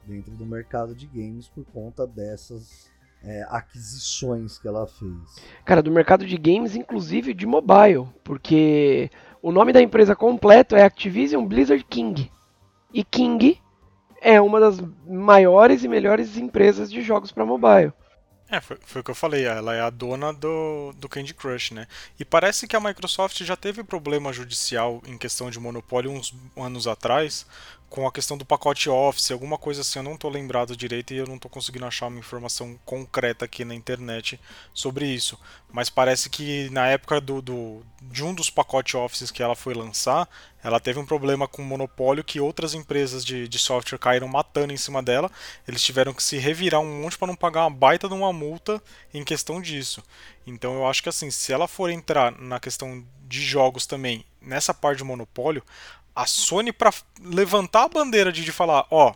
[0.05, 2.89] dentro do mercado de games por conta dessas
[3.23, 5.43] é, aquisições que ela fez.
[5.65, 9.09] Cara, do mercado de games, inclusive de mobile, porque
[9.41, 12.31] o nome da empresa completo é Activision Blizzard King.
[12.93, 13.61] E King
[14.21, 17.93] é uma das maiores e melhores empresas de jogos para mobile.
[18.51, 21.71] É, foi, foi o que eu falei, ela é a dona do, do Candy Crush,
[21.71, 21.87] né?
[22.19, 26.87] E parece que a Microsoft já teve problema judicial em questão de monopólio uns anos
[26.87, 27.45] atrás,
[27.89, 31.17] com a questão do pacote Office, alguma coisa assim, eu não estou lembrado direito e
[31.17, 34.39] eu não estou conseguindo achar uma informação concreta aqui na internet
[34.73, 35.39] sobre isso.
[35.71, 39.73] Mas parece que na época do, do de um dos pacotes Office que ela foi
[39.73, 40.29] lançar,
[40.63, 44.71] ela teve um problema com o monopólio que outras empresas de, de software caíram matando
[44.71, 45.31] em cima dela.
[45.67, 48.81] Eles tiveram que se revirar um monte para não pagar uma baita de uma multa
[49.13, 50.03] em questão disso.
[50.45, 54.73] Então eu acho que assim, se ela for entrar na questão de jogos também, nessa
[54.73, 55.63] parte de monopólio,
[56.19, 59.13] a Sony para levantar a bandeira de, de falar, ó,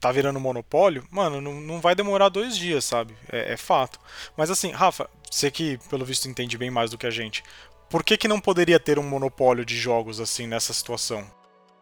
[0.00, 3.16] tá virando monopólio, mano, não, não vai demorar dois dias, sabe?
[3.30, 4.00] É, é, fato.
[4.36, 7.44] Mas assim, Rafa, você que pelo visto entende bem mais do que a gente,
[7.88, 11.24] por que, que não poderia ter um monopólio de jogos assim nessa situação?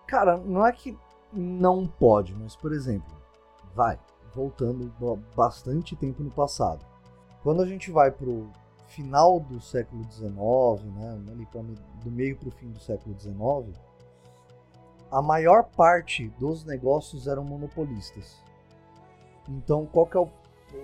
[0.06, 0.94] Cara, não é que
[1.32, 3.10] não pode, mas por exemplo,
[3.74, 3.98] vai,
[4.34, 4.92] voltando
[5.34, 6.84] bastante tempo no passado.
[7.42, 8.50] Quando a gente vai pro
[8.86, 10.30] final do século XIX,
[10.94, 13.80] né, ali pra, do meio pro fim do século XIX,
[15.12, 18.42] a maior parte dos negócios eram monopolistas.
[19.46, 20.28] Então, qual que é o,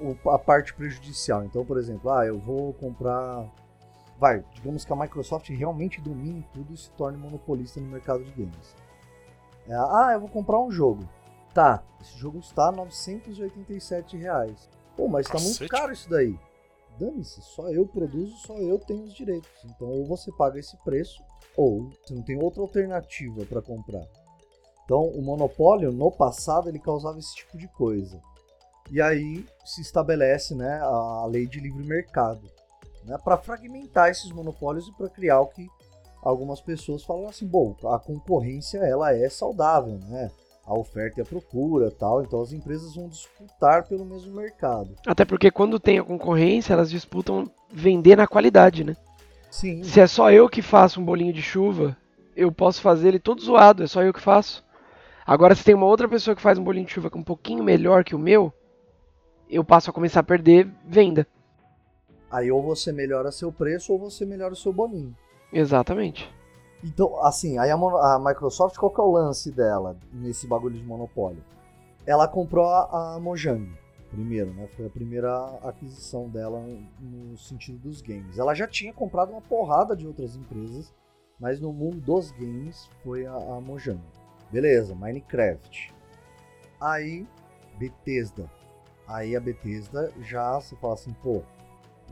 [0.02, 1.44] o, a parte prejudicial?
[1.44, 3.50] Então, por exemplo, ah, eu vou comprar.
[4.18, 8.30] Vai, digamos que a Microsoft realmente domine tudo e se torne monopolista no mercado de
[8.32, 8.76] games.
[9.66, 11.08] É, ah, eu vou comprar um jogo.
[11.54, 14.68] Tá, esse jogo está 987 reais.
[14.94, 16.38] Pô, mas está muito caro isso daí.
[16.98, 19.50] Dane-se, só eu produzo, só eu tenho os direitos.
[19.64, 21.22] Então, ou você paga esse preço,
[21.56, 24.04] ou você não tem outra alternativa para comprar.
[24.88, 28.18] Então, o monopólio no passado ele causava esse tipo de coisa.
[28.90, 32.40] E aí se estabelece, né, a lei de livre mercado,
[33.04, 35.68] né, para fragmentar esses monopólios e para criar o que
[36.22, 40.30] algumas pessoas falam assim, bom, a concorrência ela é saudável, né?
[40.64, 44.96] A oferta e a procura, tal, então as empresas vão disputar pelo mesmo mercado.
[45.06, 48.96] Até porque quando tem a concorrência, elas disputam vender na qualidade, né?
[49.50, 49.82] Sim.
[49.82, 51.94] Se é só eu que faço um bolinho de chuva,
[52.34, 54.66] eu posso fazer ele todo zoado, é só eu que faço.
[55.28, 57.22] Agora, se tem uma outra pessoa que faz um bolinho de chuva que é um
[57.22, 58.50] pouquinho melhor que o meu,
[59.50, 61.26] eu passo a começar a perder venda.
[62.30, 65.14] Aí ou você melhora seu preço ou você melhora o seu bolinho.
[65.52, 66.32] Exatamente.
[66.82, 70.82] Então, assim, aí a, a Microsoft, qual que é o lance dela nesse bagulho de
[70.82, 71.44] monopólio?
[72.06, 73.70] Ela comprou a, a Mojang
[74.10, 74.66] primeiro, né?
[74.68, 76.58] Foi a primeira aquisição dela
[76.98, 78.38] no sentido dos games.
[78.38, 80.90] Ela já tinha comprado uma porrada de outras empresas,
[81.38, 84.00] mas no mundo dos games foi a, a Mojang.
[84.50, 85.94] Beleza, Minecraft.
[86.80, 87.26] Aí,
[87.78, 88.50] Bethesda.
[89.06, 91.42] Aí a Bethesda já se fala assim, pô,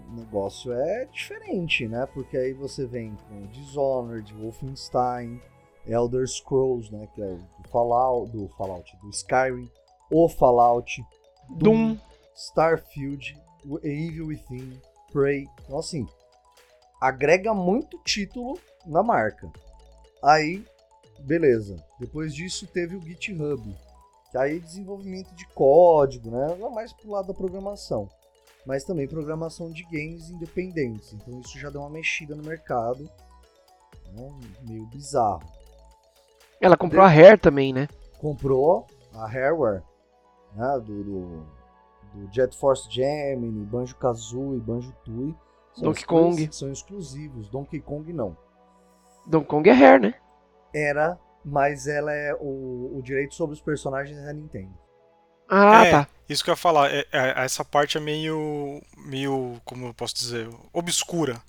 [0.08, 2.06] o negócio é diferente, né?
[2.12, 5.40] Porque aí você vem com Dishonored, Wolfenstein,
[5.86, 7.08] Elder Scrolls, né?
[7.14, 9.70] Que é o Fallout, do Fallout, do Skyrim,
[10.10, 11.02] o Fallout,
[11.50, 11.96] Doom,
[12.34, 13.36] Starfield,
[13.82, 14.80] Evil Within,
[15.12, 15.46] Prey.
[15.64, 16.06] Então, assim,
[17.00, 19.50] agrega muito título na marca.
[20.22, 20.64] Aí,
[21.22, 21.76] beleza.
[21.98, 23.76] Depois disso, teve o GitHub,
[24.30, 26.54] que aí desenvolvimento de código, né?
[26.72, 28.08] Mais pro lado da programação,
[28.66, 31.12] mas também programação de games independentes.
[31.12, 33.08] Então, isso já deu uma mexida no mercado,
[34.12, 34.34] né?
[34.62, 35.42] meio bizarro.
[36.60, 37.88] Ela comprou a Rare também, né?
[38.18, 39.82] Comprou a Hareware
[40.54, 41.46] né, do, do,
[42.14, 45.34] do, Jet Force Gemini, Banjo Kazooie, Banjo Tooie.
[45.78, 46.48] Donkey Kong.
[46.50, 47.48] São exclusivos.
[47.50, 48.36] Donkey Kong não.
[49.26, 50.14] Donkey Kong é Rare, né?
[50.76, 54.74] Era, mas ela é o, o direito sobre os personagens da Nintendo.
[55.48, 56.08] Ah, é, tá.
[56.28, 60.14] Isso que eu ia falar, é, é, essa parte é meio, meio, como eu posso
[60.14, 61.40] dizer, obscura,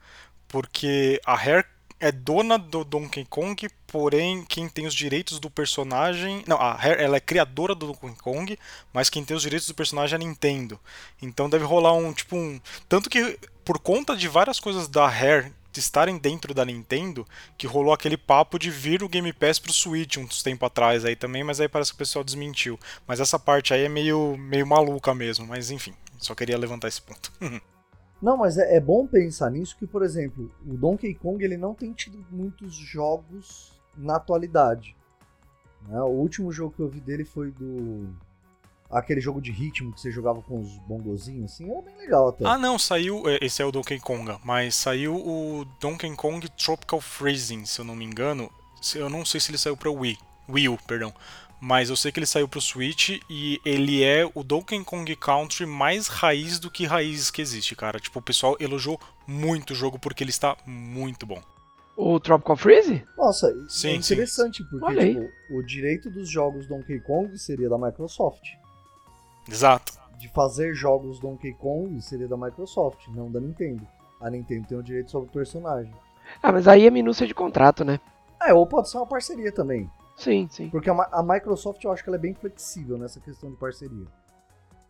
[0.48, 1.66] porque a Rare
[2.00, 6.44] é dona do Donkey Kong, porém quem tem os direitos do personagem.
[6.48, 8.60] Não, a Rare ela é criadora do Donkey Kong,
[8.94, 10.80] mas quem tem os direitos do personagem é a Nintendo.
[11.22, 12.62] Então deve rolar um tipo um.
[12.88, 17.26] Tanto que por conta de várias coisas da Rare estarem dentro da Nintendo,
[17.58, 21.16] que rolou aquele papo de vir o Game Pass pro Switch uns tempo atrás aí
[21.16, 22.80] também, mas aí parece que o pessoal desmentiu.
[23.06, 27.02] Mas essa parte aí é meio, meio maluca mesmo, mas enfim, só queria levantar esse
[27.02, 27.32] ponto.
[28.22, 31.76] Não, mas é, é, bom pensar nisso que, por exemplo, o Donkey Kong ele não
[31.76, 34.96] tem tido muitos jogos na atualidade.
[35.88, 36.02] Né?
[36.02, 38.10] O último jogo que eu vi dele foi do.
[38.89, 42.45] Aquele jogo de ritmo que você jogava com os bongozinhos, assim, era bem legal até.
[42.45, 43.28] Ah, não, saiu.
[43.28, 47.86] É, esse é o Donkey Kong, mas saiu o Donkey Kong Tropical Freezing, se eu
[47.86, 48.50] não me engano.
[48.95, 50.17] Eu não sei se ele saiu pra Wii.
[50.50, 51.13] Wii U, perdão
[51.60, 55.65] mas eu sei que ele saiu pro Switch e ele é o Donkey Kong Country
[55.65, 58.00] mais raiz do que raízes que existe, cara.
[58.00, 61.41] Tipo, o pessoal elogiou muito o jogo porque ele está muito bom.
[61.95, 63.04] O Tropical Freeze?
[63.17, 64.69] Nossa, sim, é interessante, sim.
[64.69, 68.43] porque tipo, o direito dos jogos Donkey Kong seria da Microsoft.
[69.50, 69.94] Exato.
[70.18, 73.88] De fazer jogos Donkey Kong seria da Microsoft, não da Nintendo.
[74.20, 75.94] A Nintendo tem o direito sobre o personagem.
[76.42, 78.00] Ah, mas aí é minúcia de contrato, né?
[78.42, 79.90] É, ou pode ser uma parceria também.
[80.16, 80.70] Sim, sim.
[80.70, 84.06] Porque a, a, Microsoft eu acho que ela é bem flexível nessa questão de parceria.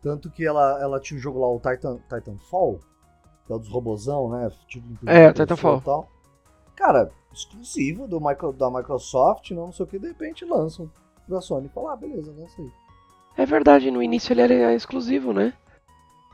[0.02, 2.80] Tanto que ela, ela tinha um jogo lá, o Titan, Titanfall,
[3.46, 4.50] que é o dos robozão, né?
[4.67, 5.82] Tipo, é, Titanfall.
[5.82, 6.10] Tal.
[6.76, 10.89] Cara, exclusivo do micro, da Microsoft, não, não sei o que, de repente lançam
[11.28, 12.72] pra Sony e falam, ah, beleza, lança aí.
[13.38, 15.54] É verdade, no início ele era exclusivo, né?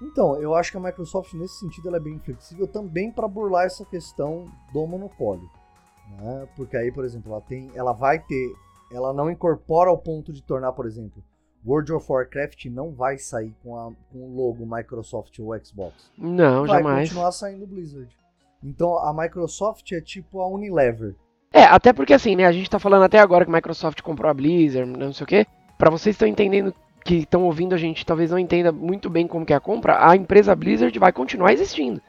[0.01, 3.65] Então, eu acho que a Microsoft, nesse sentido, ela é bem flexível também para burlar
[3.65, 5.49] essa questão do monopólio.
[6.17, 6.47] Né?
[6.55, 8.53] Porque aí, por exemplo, ela, tem, ela vai ter.
[8.91, 11.23] Ela não incorpora ao ponto de tornar, por exemplo,
[11.65, 16.11] World of Warcraft não vai sair com, a, com o logo Microsoft ou Xbox.
[16.17, 16.83] Não, vai jamais.
[16.83, 18.15] Vai continuar saindo Blizzard.
[18.61, 21.15] Então a Microsoft é tipo a Unilever.
[21.51, 24.29] É, até porque assim, né, a gente tá falando até agora que a Microsoft comprou
[24.29, 25.47] a Blizzard, não sei o quê.
[25.77, 29.45] Pra vocês estão entendendo que estão ouvindo a gente talvez não entenda muito bem como
[29.45, 32.01] que é a compra, a empresa Blizzard vai continuar existindo.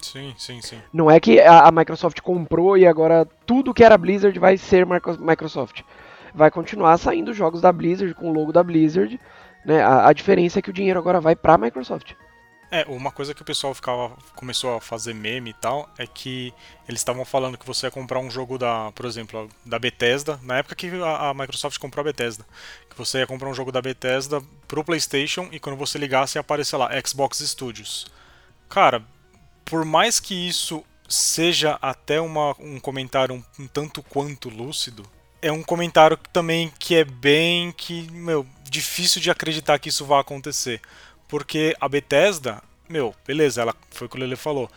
[0.00, 0.78] Sim, sim, sim.
[0.92, 4.86] Não é que a, a Microsoft comprou e agora tudo que era Blizzard vai ser
[4.86, 5.82] Microsoft.
[6.34, 9.18] Vai continuar saindo jogos da Blizzard com o logo da Blizzard.
[9.64, 9.82] Né?
[9.82, 12.12] A, a diferença é que o dinheiro agora vai para a Microsoft.
[12.70, 16.52] É, uma coisa que o pessoal ficava começou a fazer meme e tal é que
[16.88, 20.58] eles estavam falando que você ia comprar um jogo da, por exemplo, da Bethesda, na
[20.58, 22.44] época que a, a, Microsoft comprou a Bethesda,
[22.90, 26.40] que você ia comprar um jogo da Bethesda pro PlayStation e quando você ligasse ia
[26.40, 28.06] aparecer lá Xbox Studios.
[28.68, 29.02] Cara,
[29.64, 35.08] por mais que isso seja até uma, um comentário um, um tanto quanto lúcido,
[35.40, 40.20] é um comentário também que é bem que, meu, difícil de acreditar que isso vá
[40.20, 40.80] acontecer.
[41.28, 44.70] Porque a Bethesda, meu, beleza, ela foi o que o Lele falou.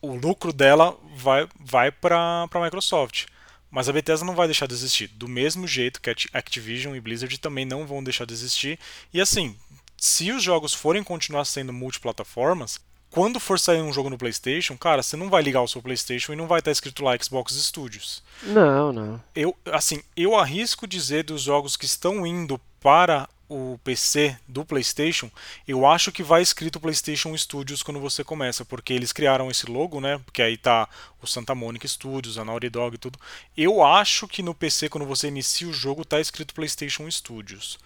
[0.00, 3.26] O lucro dela vai, vai para a Microsoft.
[3.70, 5.08] Mas a Bethesda não vai deixar de existir.
[5.08, 8.78] Do mesmo jeito que a Activision e Blizzard também não vão deixar de existir.
[9.12, 9.56] E assim,
[9.96, 15.02] se os jogos forem continuar sendo multiplataformas, quando for sair um jogo no PlayStation, cara,
[15.02, 18.22] você não vai ligar o seu PlayStation e não vai estar escrito lá Xbox Studios.
[18.42, 19.20] Não, não.
[19.34, 25.28] Eu, assim, eu arrisco dizer dos jogos que estão indo para o PC do PlayStation,
[25.66, 30.00] eu acho que vai escrito PlayStation Studios quando você começa, porque eles criaram esse logo,
[30.00, 30.20] né?
[30.24, 30.88] Porque aí tá
[31.20, 33.18] o Santa Monica Studios, a Naughty Dog e tudo.
[33.56, 37.76] Eu acho que no PC, quando você inicia o jogo, tá escrito PlayStation Studios.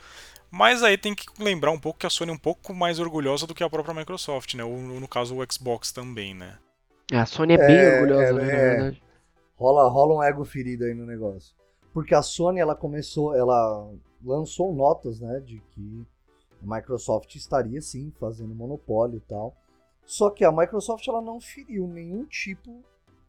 [0.50, 3.46] Mas aí tem que lembrar um pouco que a Sony é um pouco mais orgulhosa
[3.46, 4.62] do que a própria Microsoft, né?
[4.62, 6.58] Ou no caso o Xbox também, né?
[7.10, 9.02] A Sony é bem é, orgulhosa, é, né, na verdade.
[9.56, 11.54] Rola, rola um ego ferido aí no negócio.
[11.94, 13.90] Porque a Sony, ela começou, ela
[14.24, 16.06] lançou notas, né, de que
[16.62, 19.54] a Microsoft estaria sim fazendo monopólio e tal.
[20.06, 22.82] Só que a Microsoft ela não feriu nenhum tipo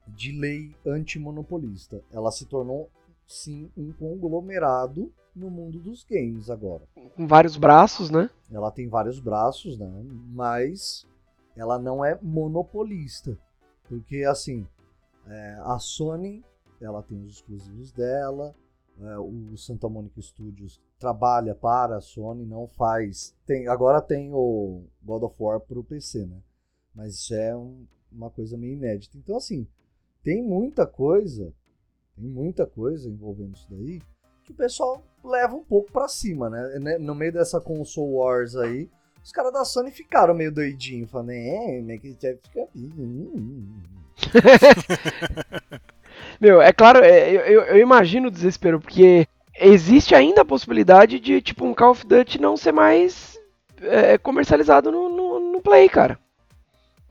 [0.07, 2.03] de lei antimonopolista.
[2.11, 2.89] Ela se tornou
[3.25, 6.83] sim um conglomerado no mundo dos games agora.
[7.15, 8.29] Com vários braços, né?
[8.51, 9.89] Ela tem vários braços, né?
[10.29, 11.05] Mas
[11.55, 13.37] ela não é monopolista.
[13.87, 14.65] Porque assim,
[15.27, 16.43] é, a Sony
[16.81, 18.55] ela tem os exclusivos dela,
[19.01, 23.35] é, o Santa Monica Studios trabalha para a Sony, não faz.
[23.45, 26.37] Tem, agora tem o God of War para o PC, né?
[26.93, 29.17] Mas isso é um, uma coisa meio inédita.
[29.17, 29.67] Então, assim,
[30.23, 31.53] tem muita coisa,
[32.15, 34.01] tem muita coisa envolvendo isso daí
[34.45, 36.79] que o pessoal leva um pouco para cima, né?
[36.79, 36.97] né?
[36.97, 38.89] No meio dessa console wars aí,
[39.23, 42.69] os caras da Sony ficaram meio doidinhos, falando, é, né, que fica.
[46.39, 49.27] Meu, é claro, é, eu, eu imagino o desespero, porque
[49.59, 53.39] existe ainda a possibilidade de, tipo, um Call of Duty não ser mais
[53.81, 56.19] é, comercializado no, no, no, Play, cara.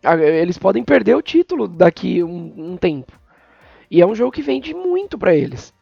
[0.02, 3.18] Eles podem perder o título daqui um, um tempo.
[3.90, 5.72] E é um jogo que vende muito para eles.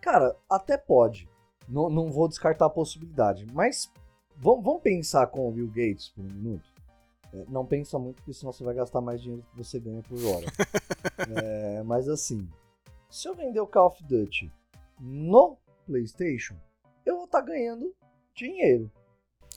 [0.00, 1.28] Cara, até pode.
[1.68, 3.46] Não, não vou descartar a possibilidade.
[3.52, 3.90] Mas
[4.36, 6.72] vamos, vamos pensar com o Bill Gates por um minuto.
[7.32, 10.18] É, não pensa muito, porque senão você vai gastar mais dinheiro que você ganha por
[10.26, 10.46] hora.
[11.42, 12.46] é, mas assim,
[13.12, 14.50] se eu vender o Call of Duty
[14.98, 16.54] no PlayStation,
[17.04, 17.94] eu vou estar tá ganhando
[18.34, 18.90] dinheiro.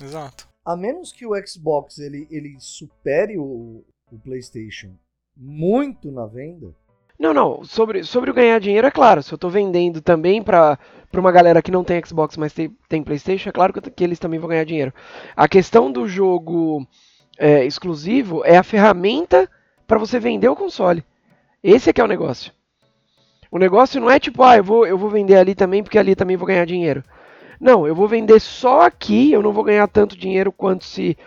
[0.02, 0.50] Exato.
[0.64, 3.82] A menos que o Xbox ele, ele supere o,
[4.12, 4.94] o PlayStation
[5.38, 6.76] muito na venda.
[7.18, 7.64] Não, não.
[7.64, 9.24] Sobre, sobre o ganhar dinheiro, é claro.
[9.24, 10.78] Se eu estou vendendo também para
[11.14, 14.20] uma galera que não tem Xbox, mas tem, tem PlayStation, é claro que, que eles
[14.20, 14.94] também vão ganhar dinheiro.
[15.34, 16.86] A questão do jogo
[17.38, 19.50] é, exclusivo é a ferramenta
[19.88, 21.06] para você vender o console.
[21.64, 22.52] Esse é que é o negócio.
[23.56, 26.14] O negócio não é tipo, ah, eu vou, eu vou vender ali também porque ali
[26.14, 27.02] também vou ganhar dinheiro.
[27.58, 31.18] Não, eu vou vender só aqui, eu não vou ganhar tanto dinheiro quanto se,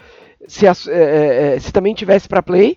[0.46, 2.76] se, é, é, é, se também tivesse para Play.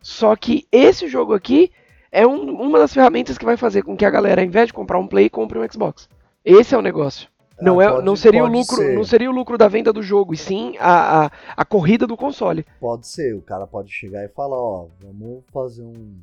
[0.00, 1.72] Só que esse jogo aqui
[2.12, 4.72] é um, uma das ferramentas que vai fazer com que a galera, ao invés de
[4.72, 6.08] comprar um Play, compre um Xbox.
[6.44, 7.28] Esse é o negócio.
[7.58, 8.94] Ah, não, é, pode, não, seria o lucro, ser.
[8.94, 12.16] não seria o lucro da venda do jogo, e sim a, a, a corrida do
[12.16, 12.64] console.
[12.78, 16.20] Pode ser, o cara pode chegar e falar, ó, vamos fazer um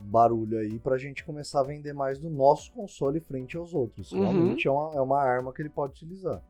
[0.00, 4.12] barulho aí pra gente começar a vender mais do nosso console frente aos outros.
[4.12, 4.20] Uhum.
[4.20, 6.42] Realmente é, uma, é uma arma que ele pode utilizar.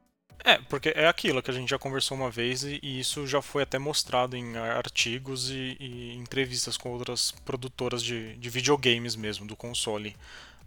[0.42, 3.42] É, porque é aquilo que a gente já conversou uma vez e, e isso já
[3.42, 9.46] foi até mostrado em artigos e, e entrevistas com outras produtoras de, de videogames mesmo,
[9.46, 10.16] do console.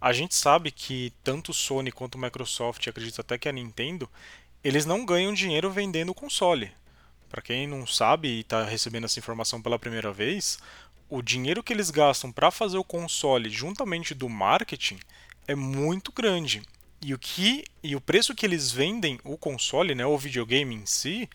[0.00, 4.08] A gente sabe que tanto Sony quanto Microsoft, e acredito até que a Nintendo,
[4.62, 6.70] eles não ganham dinheiro vendendo o console.
[7.28, 10.58] Para quem não sabe e está recebendo essa informação pela primeira vez,
[11.08, 14.98] o dinheiro que eles gastam para fazer o console juntamente do marketing
[15.46, 16.62] é muito grande.
[17.02, 20.86] E o que e o preço que eles vendem o console, né, o videogame em
[20.86, 21.28] si,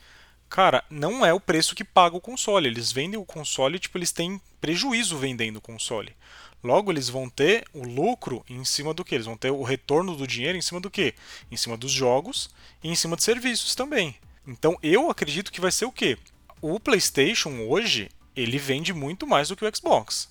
[0.50, 2.68] cara, não é o preço que paga o console.
[2.68, 6.16] Eles vendem o console, tipo, eles têm prejuízo vendendo o console.
[6.64, 9.16] Logo, eles vão ter o lucro em cima do que?
[9.16, 11.14] Eles vão ter o retorno do dinheiro em cima do que?
[11.50, 12.50] Em cima dos jogos
[12.84, 14.16] e em cima de serviços também.
[14.46, 16.18] Então, eu acredito que vai ser o quê?
[16.62, 18.10] O PlayStation hoje,
[18.42, 20.30] ele vende muito mais do que o Xbox.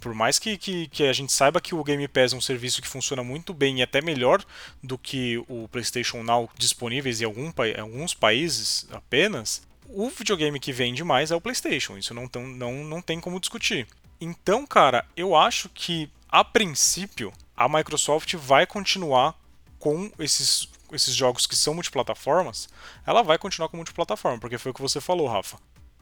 [0.00, 2.80] Por mais que, que, que, a gente saiba que o Game Pass é um serviço
[2.80, 4.44] que funciona muito bem e até melhor
[4.82, 10.72] do que o PlayStation Now disponíveis em, algum, em alguns países apenas, o videogame que
[10.72, 11.98] vende mais é o PlayStation.
[11.98, 13.88] Isso não, não, não tem como discutir.
[14.20, 19.36] Então, cara, eu acho que a princípio a Microsoft vai continuar
[19.80, 22.68] com esses, esses jogos que são multiplataformas.
[23.04, 25.58] Ela vai continuar com multiplataforma, porque foi o que você falou, Rafa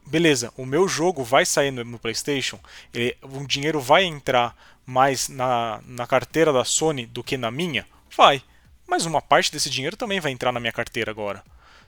[0.06, 2.58] beleza, o meu jogo vai sair no, no PlayStation,
[2.94, 7.86] ele, o dinheiro vai entrar mais na, na carteira da Sony do que na minha?
[8.16, 8.42] Vai.
[8.86, 11.42] Mas uma parte desse dinheiro também vai entrar na minha carteira agora.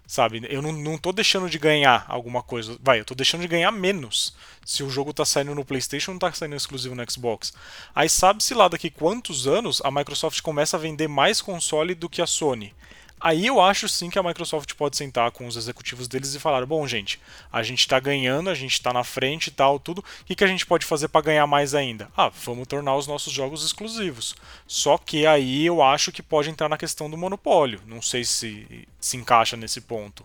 [0.04, 0.44] Sabe?
[0.48, 2.76] Eu não, não tô deixando de ganhar alguma coisa.
[2.82, 6.18] Vai, eu tô deixando de ganhar menos se o jogo tá saindo no PlayStation não
[6.18, 7.52] tá saindo exclusivo no Xbox.
[7.94, 12.22] Aí sabe-se lá daqui quantos anos a Microsoft começa a vender mais console do que
[12.22, 12.74] a Sony.
[13.20, 16.64] Aí eu acho sim que a Microsoft pode sentar com os executivos deles e falar:
[16.66, 17.20] bom, gente,
[17.52, 20.00] a gente está ganhando, a gente está na frente e tal, tudo.
[20.00, 22.08] O que, que a gente pode fazer para ganhar mais ainda?
[22.16, 24.34] Ah, vamos tornar os nossos jogos exclusivos.
[24.66, 27.80] Só que aí eu acho que pode entrar na questão do monopólio.
[27.86, 30.24] Não sei se se encaixa nesse ponto.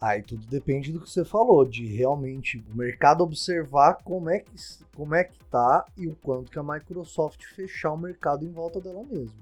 [0.00, 4.52] Aí tudo depende do que você falou, de realmente o mercado observar como é que,
[4.94, 8.82] como é que tá e o quanto que a Microsoft fechar o mercado em volta
[8.82, 9.32] dela mesma.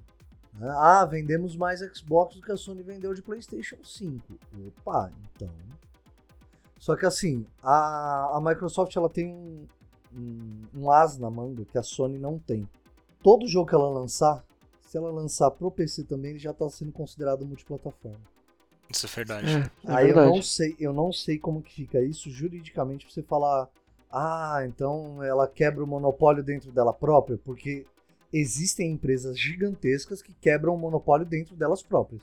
[0.61, 4.39] Ah, vendemos mais Xbox do que a Sony vendeu de PlayStation 5.
[4.69, 5.49] Opa, então.
[6.79, 9.67] Só que assim, a, a Microsoft ela tem um,
[10.15, 12.69] um, um as na manga que a Sony não tem.
[13.23, 14.45] Todo jogo que ela lançar,
[14.83, 18.21] se ela lançar pro PC também, ele já está sendo considerado multiplataforma.
[18.91, 19.47] Isso é verdade.
[19.47, 20.29] É, é Aí verdade.
[20.29, 23.69] eu não sei, eu não sei como que fica isso juridicamente pra você falar,
[24.11, 27.87] ah, então ela quebra o monopólio dentro dela própria, porque
[28.33, 32.23] existem empresas gigantescas que quebram o monopólio dentro delas próprias.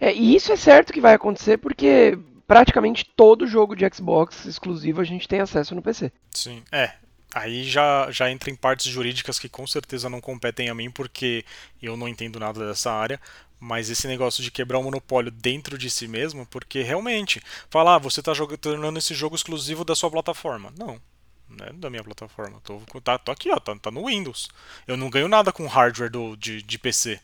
[0.00, 5.00] É, e isso é certo que vai acontecer porque praticamente todo jogo de Xbox exclusivo
[5.00, 6.12] a gente tem acesso no PC.
[6.30, 6.94] Sim, é.
[7.34, 11.44] Aí já, já entra em partes jurídicas que com certeza não competem a mim, porque
[11.82, 13.20] eu não entendo nada dessa área.
[13.58, 17.98] Mas esse negócio de quebrar o monopólio dentro de si mesmo, porque realmente, falar, ah,
[17.98, 20.72] você está tornando esse jogo exclusivo da sua plataforma.
[20.78, 21.00] Não,
[21.48, 22.60] né, da minha plataforma.
[22.62, 24.48] Tô, tá, tô aqui, ó, tá, tá, no Windows.
[24.86, 27.20] Eu não ganho nada com hardware do, de, de PC.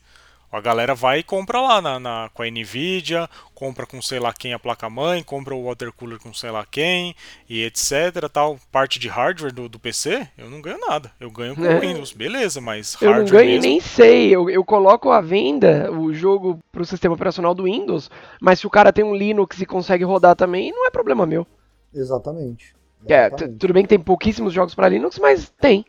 [0.51, 4.31] A galera vai e compra lá na, na, com a Nvidia, compra com sei lá
[4.31, 7.15] quem a placa-mãe, compra o water cooler com sei lá quem,
[7.49, 8.29] e etc.
[8.31, 8.59] tal.
[8.71, 11.11] Parte de hardware do, do PC, eu não ganho nada.
[11.19, 11.79] Eu ganho com o É.
[11.79, 14.29] Windows, beleza, mas Eu hardware não ganho e mesmo, nem sei.
[14.29, 18.69] Eu, eu coloco à venda o jogo pro sistema operacional do Windows, mas se o
[18.69, 21.47] cara tem um Linux e consegue rodar também, não é problema meu.
[21.91, 22.75] Exatamente.
[23.07, 25.85] É, tudo bem que tem pouquíssimos jogos para Linux, mas tem.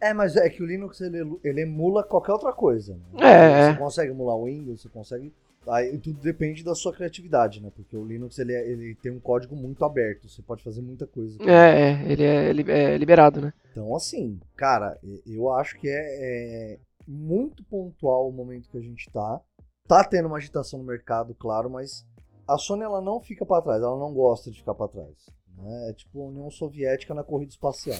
[0.00, 2.94] É, mas é que o Linux ele, ele emula qualquer outra coisa.
[2.94, 3.20] Né?
[3.22, 5.32] É, Você consegue emular o Windows, você consegue.
[5.68, 7.70] Aí tudo depende da sua criatividade, né?
[7.76, 11.06] Porque o Linux ele, é- ele tem um código muito aberto, você pode fazer muita
[11.06, 11.36] coisa.
[11.42, 13.52] É, é, ele é, li- é liberado, né?
[13.70, 19.10] Então, assim, cara, eu acho que é, é muito pontual o momento que a gente
[19.12, 19.40] tá.
[19.86, 22.06] Tá tendo uma agitação no mercado, claro, mas
[22.48, 25.28] a Sony ela não fica pra trás, ela não gosta de ficar pra trás.
[25.62, 25.90] Né?
[25.90, 27.98] É tipo a União Soviética na corrida espacial.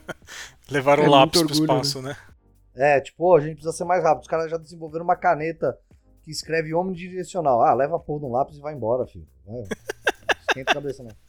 [0.70, 2.16] levaram É lápis muito pro orgulho, espaço, né?
[2.74, 4.22] É, tipo, "Ô, a gente precisa ser mais rápido.
[4.22, 5.76] Os caras já desenvolveram uma caneta
[6.22, 7.62] que escreve omnidirecional.
[7.62, 9.26] Ah, leva a porra de um lápis e vai embora, filho.
[9.46, 9.62] Vai.
[10.48, 11.10] Esquenta a cabeça, não.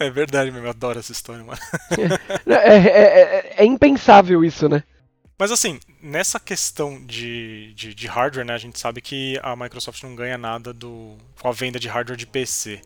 [0.00, 1.58] É verdade mesmo, eu adoro essa história, mano.
[2.46, 4.84] É, é- é- é impensável isso, né?
[5.36, 10.02] Mas assim, nessa questão de, de, de hardware, né, a gente sabe que a Microsoft
[10.02, 12.80] não ganha nada do, com a venda de hardware de PC.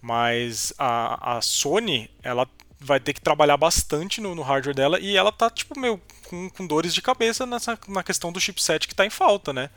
[0.00, 2.48] Mas a, a Sony, ela
[2.80, 6.48] vai ter que trabalhar bastante no, no hardware dela e ela tá, tipo, meu, com,
[6.50, 9.70] com, dores de cabeça nessa, na questão do chipset que está em falta, né?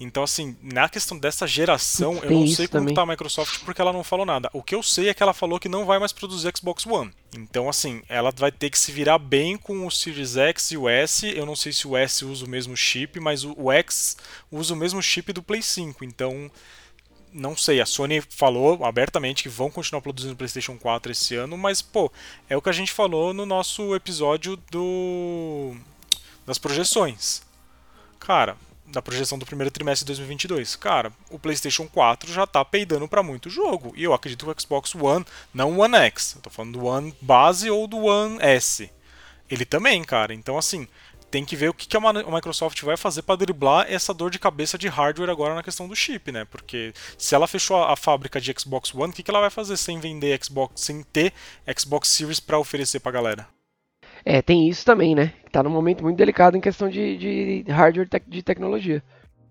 [0.00, 3.92] Então, assim, na questão dessa geração, eu não sei como está a Microsoft porque ela
[3.92, 4.50] não falou nada.
[4.52, 7.12] O que eu sei é que ela falou que não vai mais produzir Xbox One.
[7.36, 10.88] Então, assim, ela vai ter que se virar bem com o Series X e o
[10.88, 11.28] S.
[11.28, 14.16] Eu não sei se o S usa o mesmo chip, mas o, o X
[14.50, 16.04] usa o mesmo chip do Play 5.
[16.04, 16.50] Então,
[17.32, 21.82] não sei, a Sony falou abertamente que vão continuar produzindo PlayStation 4 esse ano, mas
[21.82, 22.10] pô,
[22.48, 25.74] é o que a gente falou no nosso episódio do
[26.46, 27.42] das projeções.
[28.18, 28.56] Cara,
[28.86, 30.76] da projeção do primeiro trimestre de 2022.
[30.76, 33.92] Cara, o PlayStation 4 já tá peidando para muito jogo.
[33.94, 36.86] E eu acredito que o Xbox One, não o One X, eu tô falando do
[36.86, 38.90] One base ou do One S.
[39.50, 40.34] Ele também, cara.
[40.34, 40.86] Então, assim,
[41.30, 44.78] tem que ver o que a Microsoft vai fazer para driblar essa dor de cabeça
[44.78, 46.44] de hardware agora na questão do chip, né?
[46.44, 50.00] Porque se ela fechou a fábrica de Xbox One, o que ela vai fazer sem
[50.00, 51.32] vender Xbox, sem ter
[51.78, 53.46] Xbox Series para oferecer pra galera?
[54.24, 55.32] É, tem isso também, né?
[55.52, 59.02] Tá num momento muito delicado em questão de, de hardware tec de tecnologia.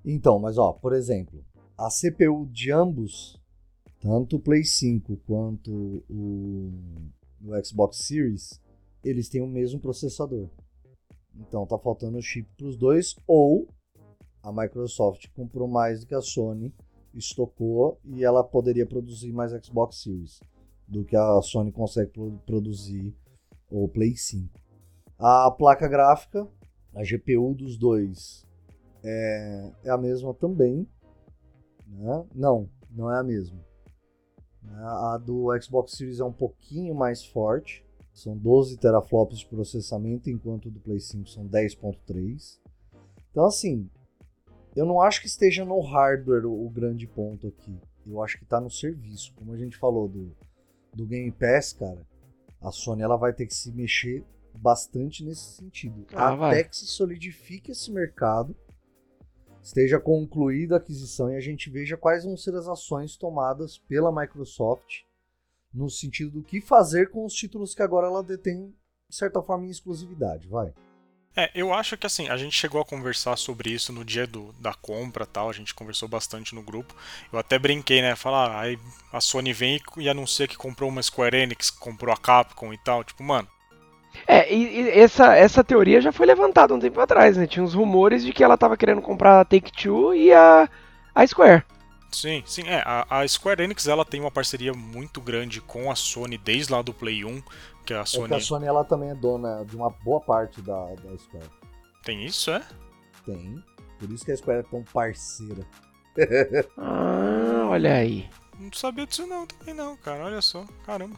[0.06, 1.44] Então, mas ó, por exemplo,
[1.78, 3.40] a CPU de ambos,
[4.00, 5.72] tanto o Play 5 quanto
[6.10, 6.72] o,
[7.44, 8.62] o Xbox Series,
[9.04, 10.50] eles têm o mesmo processador.
[11.40, 13.68] Então tá faltando chip para os dois, ou
[14.42, 16.74] a Microsoft comprou mais do que a Sony,
[17.14, 20.40] estocou e ela poderia produzir mais Xbox Series
[20.88, 22.12] do que a Sony consegue
[22.46, 23.14] produzir
[23.70, 24.50] o Play 5.
[25.20, 26.48] A placa gráfica,
[26.96, 28.48] a GPU dos dois
[29.04, 30.88] é, é a mesma também.
[31.88, 32.26] Né?
[32.34, 33.60] Não, não é a mesma.
[34.70, 37.86] A do Xbox Series é um pouquinho mais forte.
[38.18, 42.58] São 12 teraflops de processamento, enquanto do Play 5 são 10.3.
[43.30, 43.88] Então, assim,
[44.76, 47.80] eu não acho que esteja no hardware o, o grande ponto aqui.
[48.08, 49.36] Eu acho que está no serviço.
[49.36, 50.36] Como a gente falou do,
[50.92, 52.02] do Game Pass, cara,
[52.60, 54.26] a Sony ela vai ter que se mexer
[54.60, 56.08] bastante nesse sentido.
[56.12, 56.64] Ah, até vai.
[56.64, 58.56] que se solidifique esse mercado,
[59.62, 64.12] esteja concluída a aquisição e a gente veja quais vão ser as ações tomadas pela
[64.12, 65.06] Microsoft
[65.78, 68.74] no sentido do que fazer com os títulos que agora ela detém,
[69.10, 70.48] de certa forma, em exclusividade.
[70.48, 70.74] Vai.
[71.36, 74.52] É, eu acho que assim, a gente chegou a conversar sobre isso no dia do,
[74.54, 76.96] da compra tal, a gente conversou bastante no grupo.
[77.32, 78.16] Eu até brinquei, né?
[78.16, 78.80] Falar, ah, aí
[79.14, 83.04] a Sony vem e anuncia que comprou uma Square Enix, comprou a Capcom e tal.
[83.04, 83.48] Tipo, mano,
[84.26, 87.46] é, e, e, essa, essa teoria já foi levantada um tempo atrás, né?
[87.46, 90.68] Tinha uns rumores de que ela tava querendo comprar a Take-Two e a,
[91.14, 91.64] a Square.
[92.12, 92.82] Sim, sim, é.
[92.86, 96.82] A, a, Square Enix ela tem uma parceria muito grande com a Sony desde lá
[96.82, 97.42] do Play 1,
[97.86, 98.26] que a Sony...
[98.26, 101.50] É que a Sony ela também é dona de uma boa parte da, da Square.
[102.04, 102.64] Tem isso, é?
[103.26, 103.64] Tem.
[104.00, 105.66] Por isso que a Square é tão parceira.
[106.78, 108.30] ah, olha aí.
[108.60, 110.26] Não sabia disso não também não, cara.
[110.26, 111.16] Olha só, caramba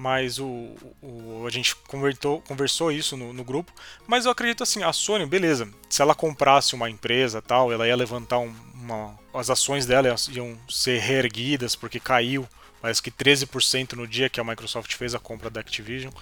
[0.00, 3.70] mas o, o, a gente convertou, conversou isso no, no, grupo.
[4.06, 7.94] Mas eu acredito assim, a Sony, beleza, se ela comprasse uma empresa tal, ela ia
[7.94, 9.18] levantar um, uma.
[9.32, 12.48] As ações dela iam ser reerguidas porque caiu.
[12.80, 16.12] Parece que 13% no dia que a Microsoft fez a compra da Activision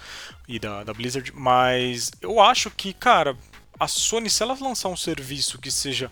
[0.49, 1.33] e da, da Blizzard.
[1.33, 3.37] Mas eu acho que, cara,
[3.79, 6.11] a Sony, se ela lançar um serviço que seja,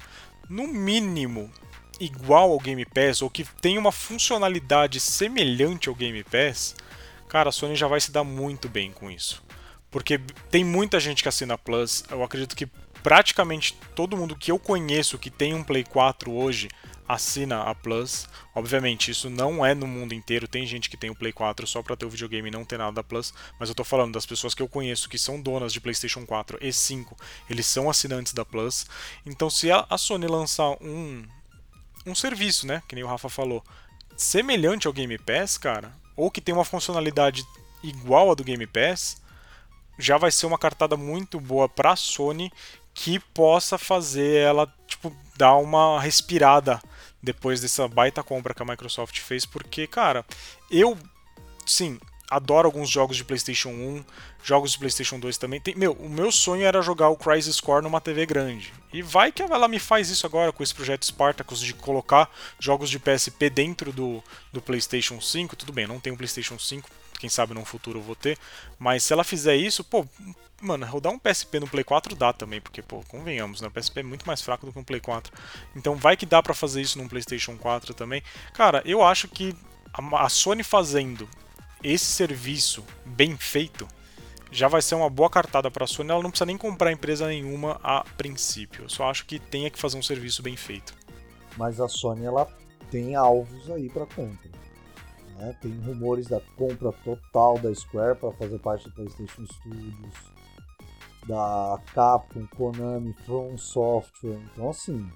[0.49, 1.51] no mínimo,
[1.99, 6.77] igual ao Game Pass, ou que tenha uma funcionalidade semelhante ao Game Pass,
[7.29, 9.43] Cara, a Sony já vai se dar muito bem com isso.
[9.91, 10.21] Porque
[10.51, 12.05] tem muita gente que assina Plus.
[12.11, 12.69] Eu acredito que
[13.07, 16.67] praticamente todo mundo que eu conheço que tem um Play 4 hoje
[17.07, 18.29] assina a Plus.
[18.53, 20.49] Obviamente, isso não é no mundo inteiro.
[20.49, 22.79] Tem gente que tem o Play 4 só para ter o videogame e não ter
[22.79, 23.33] nada da Plus.
[23.61, 26.59] Mas eu tô falando das pessoas que eu conheço que são donas de PlayStation 4
[26.61, 27.17] e 5.
[27.49, 28.87] Eles são assinantes da Plus.
[29.25, 31.23] Então, se a Sony lançar um,
[32.05, 32.83] um serviço, né?
[32.89, 33.63] Que nem o Rafa falou,
[34.17, 37.45] semelhante ao Game Pass, cara, ou que tem uma funcionalidade
[37.85, 39.23] igual a do Game Pass,
[39.97, 42.51] já vai ser uma cartada muito boa para a Sony
[42.97, 46.81] que possa fazer ela tipo dar uma respirada
[47.23, 50.25] depois dessa baita compra que a Microsoft fez, porque cara,
[50.71, 50.97] eu
[51.67, 54.03] sim, adoro alguns jogos de PlayStation 1,
[54.43, 55.61] jogos de PlayStation 2 também.
[55.61, 58.73] Tem, meu, o meu sonho era jogar o Crisis Core numa TV grande.
[58.93, 62.89] E vai que ela me faz isso agora com esse projeto Spartacus de colocar jogos
[62.89, 65.55] de PSP dentro do, do PlayStation 5.
[65.55, 66.89] Tudo bem, não tenho PlayStation 5,
[67.19, 68.39] quem sabe no futuro eu vou ter.
[68.79, 70.07] Mas se ela fizer isso, pô,
[70.61, 73.69] mano, rodar um PSP no Play 4 dá também, porque, pô, convenhamos, né?
[73.69, 75.33] O PSP é muito mais fraco do que um Play 4.
[75.75, 78.23] Então vai que dá para fazer isso num PlayStation 4 também.
[78.53, 79.55] Cara, eu acho que
[79.93, 81.29] a Sony fazendo
[81.83, 83.87] esse serviço bem feito
[84.51, 86.11] já vai ser uma boa cartada para a Sony.
[86.11, 88.85] Ela não precisa nem comprar empresa nenhuma a princípio.
[88.85, 90.95] Eu só acho que tenha que fazer um serviço bem feito.
[91.57, 92.47] Mas a Sony ela
[92.91, 94.56] tem alvos aí para compra.
[95.37, 95.57] Né?
[95.61, 100.15] Tem rumores da compra total da Square para fazer parte do PlayStation Studios,
[101.27, 104.39] da Capcom, Konami, From Software.
[104.53, 105.11] Então, assim,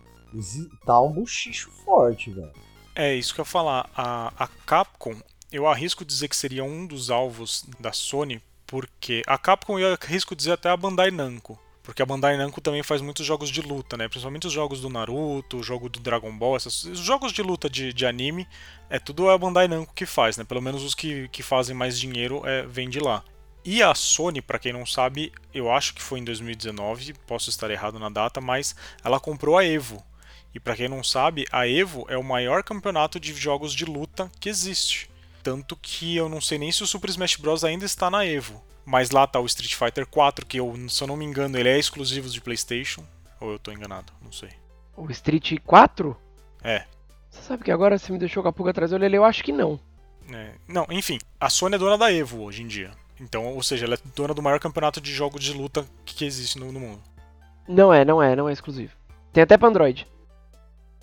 [0.85, 2.53] tá um buchicho forte, velho.
[2.95, 3.89] É, isso que eu ia falar.
[3.97, 5.15] A, a Capcom,
[5.51, 10.37] eu arrisco dizer que seria um dos alvos da Sony, porque a Capcom eu arrisco
[10.37, 11.59] dizer até a Bandai Namco.
[11.83, 14.07] Porque a Bandai Namco também faz muitos jogos de luta, né?
[14.07, 17.71] Principalmente os jogos do Naruto, o jogo do Dragon Ball, esses, os jogos de luta
[17.71, 18.47] de, de anime,
[18.89, 20.45] é tudo a Bandai Namco que faz, né?
[20.45, 23.25] Pelo menos os que, que fazem mais dinheiro é, vem de lá.
[23.65, 27.71] E a Sony, para quem não sabe, eu acho que foi em 2019, posso estar
[27.71, 28.75] errado na data, mas
[29.05, 30.03] ela comprou a Evo.
[30.55, 34.31] E para quem não sabe, a Evo é o maior campeonato de jogos de luta
[34.41, 35.11] que existe.
[35.43, 38.63] Tanto que eu não sei nem se o Super Smash Bros ainda está na Evo.
[38.85, 41.69] Mas lá tá o Street Fighter 4, que eu, se eu não me engano, ele
[41.69, 43.05] é exclusivo de PlayStation.
[43.41, 44.51] Ou eu tô enganado, não sei.
[44.97, 46.17] O Street 4?
[46.63, 46.85] É.
[47.31, 49.45] Você sabe que agora você me deixou com a pulga atrás do olho, eu acho
[49.45, 49.79] que não.
[50.33, 50.53] É.
[50.67, 52.91] Não, enfim, a Sony é dona da Evo hoje em dia.
[53.21, 56.59] Então, ou seja, ela é dona do maior campeonato de jogos de luta que existe
[56.59, 57.03] no, no mundo.
[57.69, 58.93] Não é, não é, não é exclusivo.
[59.33, 60.07] Tem até pra Android.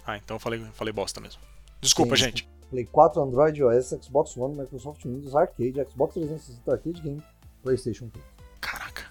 [0.06, 1.42] Ah, então eu falei, falei bosta mesmo.
[1.80, 2.50] Desculpa, Sim, gente.
[2.70, 7.24] Play 4, Android OS, Xbox One, Microsoft Windows Arcade, Xbox 360 Arcade Game,
[7.68, 8.26] PlayStation 3.
[8.62, 9.04] Caraca.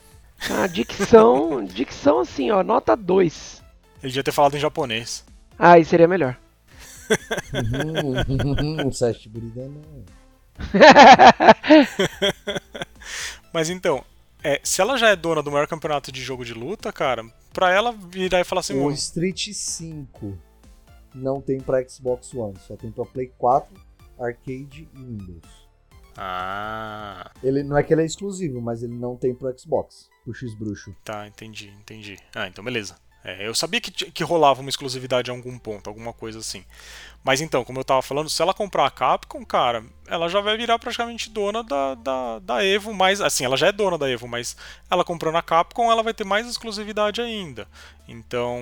[0.51, 3.63] Ah, dicção, dicção assim, ó, nota 2.
[4.03, 5.25] Ele devia ter falado em japonês.
[5.59, 6.39] Ah, aí seria melhor.
[8.85, 9.79] um sete buridana.
[13.53, 14.03] Mas então,
[14.43, 17.71] é, se ela já é dona do maior campeonato de jogo de luta, cara, pra
[17.71, 18.81] ela virar e falar assim.
[18.81, 20.39] O Street 5
[21.15, 23.75] não tem pra Xbox One, só tem pra Play 4,
[24.19, 25.66] Arcade e Windows.
[26.17, 27.31] Ah.
[27.43, 30.55] Ele não é que ele é exclusivo, mas ele não tem pro Xbox, pro X
[30.55, 30.95] bruxo.
[31.05, 32.17] Tá, entendi, entendi.
[32.35, 32.97] Ah, então beleza.
[33.29, 36.65] É, eu sabia que, que rolava uma exclusividade em algum ponto, alguma coisa assim.
[37.25, 40.57] Mas então, como eu tava falando, se ela comprar a Capcom, cara, ela já vai
[40.57, 44.29] virar praticamente dona da, da, da Evo, mas assim, ela já é dona da Evo,
[44.29, 44.57] mas
[44.89, 47.67] ela comprando a Capcom, ela vai ter mais exclusividade ainda.
[48.07, 48.61] Então,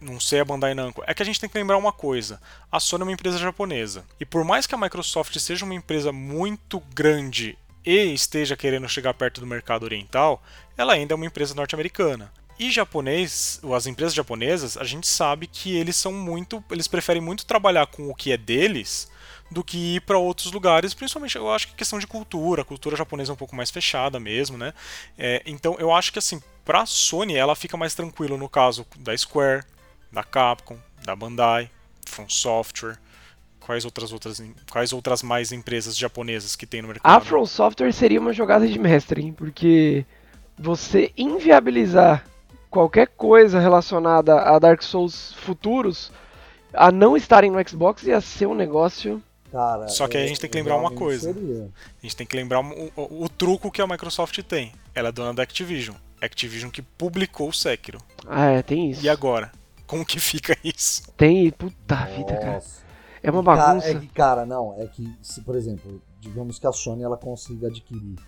[0.00, 2.40] não sei a Bandai Namco, é que a gente tem que lembrar uma coisa:
[2.70, 4.04] a Sony é uma empresa japonesa.
[4.20, 9.14] E por mais que a Microsoft seja uma empresa muito grande e esteja querendo chegar
[9.14, 10.42] perto do mercado oriental,
[10.76, 12.32] ela ainda é uma empresa norte-americana.
[12.58, 17.44] E japonês, as empresas japonesas, a gente sabe que eles são muito, eles preferem muito
[17.44, 19.10] trabalhar com o que é deles
[19.50, 22.96] do que ir para outros lugares, principalmente eu acho que questão de cultura, a cultura
[22.96, 24.72] japonesa é um pouco mais fechada mesmo, né?
[25.18, 28.86] É, então eu acho que assim, para a Sony ela fica mais tranquilo no caso
[28.96, 29.64] da Square,
[30.14, 31.68] da Capcom, da Bandai,
[32.06, 32.96] From Software,
[33.60, 37.12] quais outras outras quais outras mais empresas japonesas que tem no mercado?
[37.12, 39.32] A From Software seria uma jogada de mestre, hein?
[39.32, 40.06] porque
[40.56, 42.24] você inviabilizar
[42.70, 46.12] qualquer coisa relacionada a Dark Souls futuros
[46.72, 49.22] a não estarem no Xbox ia ser um negócio
[49.54, 51.32] Cara, Só que aí a gente tem que lembrar uma coisa.
[51.32, 51.70] Seria.
[52.02, 54.72] A gente tem que lembrar o, o, o, truco que a Microsoft tem.
[54.92, 55.94] Ela é dona da Activision.
[56.20, 58.00] Activision que publicou o Sekiro.
[58.26, 59.04] Ah, é, tem isso.
[59.04, 59.52] E agora?
[59.94, 61.12] Como que fica isso?
[61.12, 62.12] Tem, puta Nossa.
[62.12, 62.62] vida, cara.
[63.22, 63.88] É uma bagunça.
[63.88, 67.68] é que, cara, não, é que, se, por exemplo, digamos que a Sony ela consiga
[67.68, 68.18] adquirir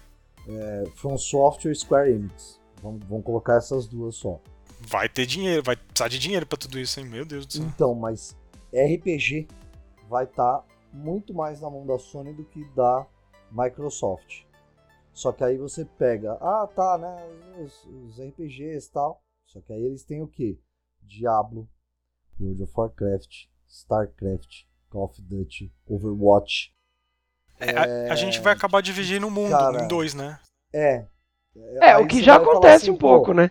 [0.49, 2.61] é, From Software e Square Enix.
[2.81, 4.41] Vamos, vamos colocar essas duas só.
[4.81, 7.07] Vai ter dinheiro, vai precisar de dinheiro para tudo isso, hein?
[7.07, 7.65] Meu Deus do céu.
[7.65, 8.37] Então, mas
[8.73, 9.49] RPG
[10.09, 13.05] vai estar tá muito mais na mão da Sony do que da
[13.51, 14.45] Microsoft.
[15.13, 19.21] Só que aí você pega, ah, tá, né, os, os RPGs e tal.
[19.47, 20.59] Só que aí eles têm o quê?
[21.07, 21.69] Diablo,
[22.39, 26.75] World of Warcraft, StarCraft, Call of Duty, Overwatch.
[27.59, 28.09] É, é...
[28.09, 30.39] A, a, gente vai acabar dividindo o mundo Cara, em dois, né?
[30.73, 31.07] É.
[31.81, 33.51] É, o que já acontece assim, um pouco, né?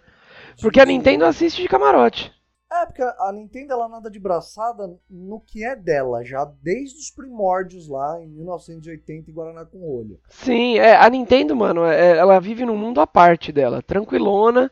[0.62, 2.32] Porque a Nintendo assiste de camarote.
[2.72, 7.10] É, porque a Nintendo ela nada de braçada no que é dela, já desde os
[7.10, 10.20] primórdios lá em 1980 em Guaraná com Olho.
[10.30, 14.72] Sim, é, a Nintendo, mano, é, ela vive num mundo à parte dela, tranquilona,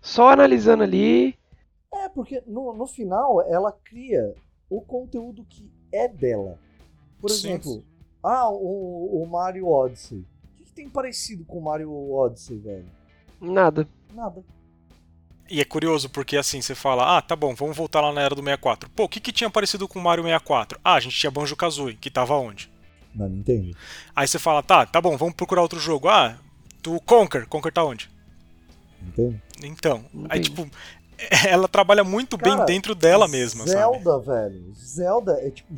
[0.00, 1.36] só analisando ali,
[1.92, 4.34] é, porque no, no final ela cria
[4.68, 6.58] o conteúdo que é dela.
[7.20, 7.50] Por Sim.
[7.50, 7.84] exemplo,
[8.22, 10.18] ah, o, o Mario Odyssey.
[10.18, 12.86] O que, que tem parecido com o Mario Odyssey, velho?
[13.40, 13.86] Nada.
[14.14, 14.42] Nada.
[15.50, 18.34] E é curioso porque assim, você fala, ah, tá bom, vamos voltar lá na era
[18.34, 18.88] do 64.
[18.90, 20.80] Pô, o que, que tinha parecido com o Mario 64?
[20.82, 22.72] Ah, a gente tinha Banjo Kazooie, que tava onde?
[23.14, 23.76] Na Nintendo.
[24.16, 26.08] Aí você fala, tá, tá bom, vamos procurar outro jogo.
[26.08, 26.38] Ah,
[26.82, 27.46] do Conker.
[27.46, 28.10] Conker tá onde?
[29.02, 29.42] Nintendo.
[29.62, 30.26] Então, Entendi.
[30.30, 30.70] aí tipo,
[31.48, 34.26] ela trabalha muito Cara, bem dentro dela mesma, Zelda, sabe?
[34.26, 34.74] velho.
[34.74, 35.72] Zelda é tipo.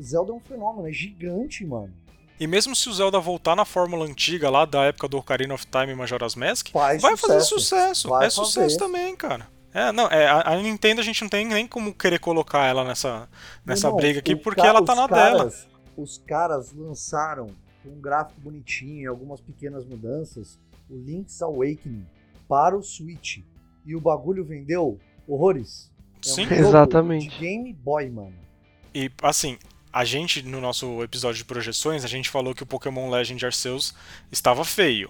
[0.00, 1.92] Zelda é um fenômeno, é gigante, mano.
[2.38, 5.66] E mesmo se o Zelda voltar na fórmula antiga lá da época do Ocarina of
[5.66, 7.26] Time e Majora's Mask, vai, vai sucesso.
[7.26, 8.08] fazer sucesso.
[8.08, 8.46] Vai é fazer.
[8.46, 9.48] sucesso também, cara.
[9.74, 13.28] É, não, é, a, Nintendo a gente não tem nem como querer colocar ela nessa,
[13.66, 15.82] nessa briga aqui, porque ela tá na caras, dela.
[15.96, 17.48] os caras lançaram
[17.82, 20.58] com um gráfico bonitinho e algumas pequenas mudanças
[20.88, 22.06] o Link's Awakening
[22.48, 23.40] para o Switch.
[23.88, 25.90] E o bagulho vendeu horrores.
[26.26, 26.42] É um Sim.
[26.50, 27.28] Exatamente.
[27.30, 28.34] De Game Boy, mano.
[28.94, 29.56] E assim,
[29.90, 33.94] a gente, no nosso episódio de projeções, a gente falou que o Pokémon Legend Arceus
[34.30, 35.08] estava feio.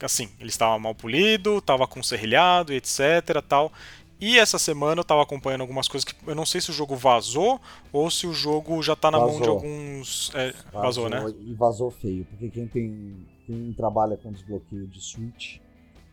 [0.00, 3.42] Assim, ele estava mal polido, estava com serrilhado, etc.
[3.46, 3.72] tal.
[4.20, 6.94] E essa semana eu estava acompanhando algumas coisas que eu não sei se o jogo
[6.94, 7.60] vazou
[7.92, 9.54] ou se o jogo já tá na mão de Vazou.
[9.54, 10.30] alguns.
[10.34, 11.24] é, vazou, né?
[11.40, 15.58] E vazou feio, porque quem tem quem trabalha com desbloqueio de Switch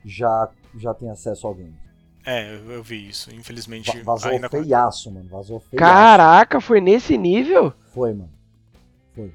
[0.04, 1.76] já, já tem acesso ao game.
[2.30, 3.34] É, eu, vi isso.
[3.34, 4.50] Infelizmente, Va- Vazou ainda.
[4.50, 5.30] feiaço, mano.
[5.30, 5.78] Vazou feiaço.
[5.78, 7.74] Caraca, foi nesse nível?
[7.94, 8.30] Foi, mano.
[9.16, 9.34] Foi.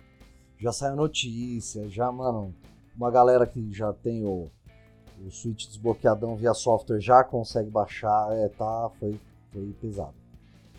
[0.59, 2.55] Já saiu notícia, já, mano.
[2.95, 4.51] Uma galera que já tem o,
[5.26, 8.28] o Switch desbloqueadão via software já consegue baixar.
[8.32, 8.90] É, tá.
[9.01, 9.18] Foi,
[9.53, 10.12] foi pesado.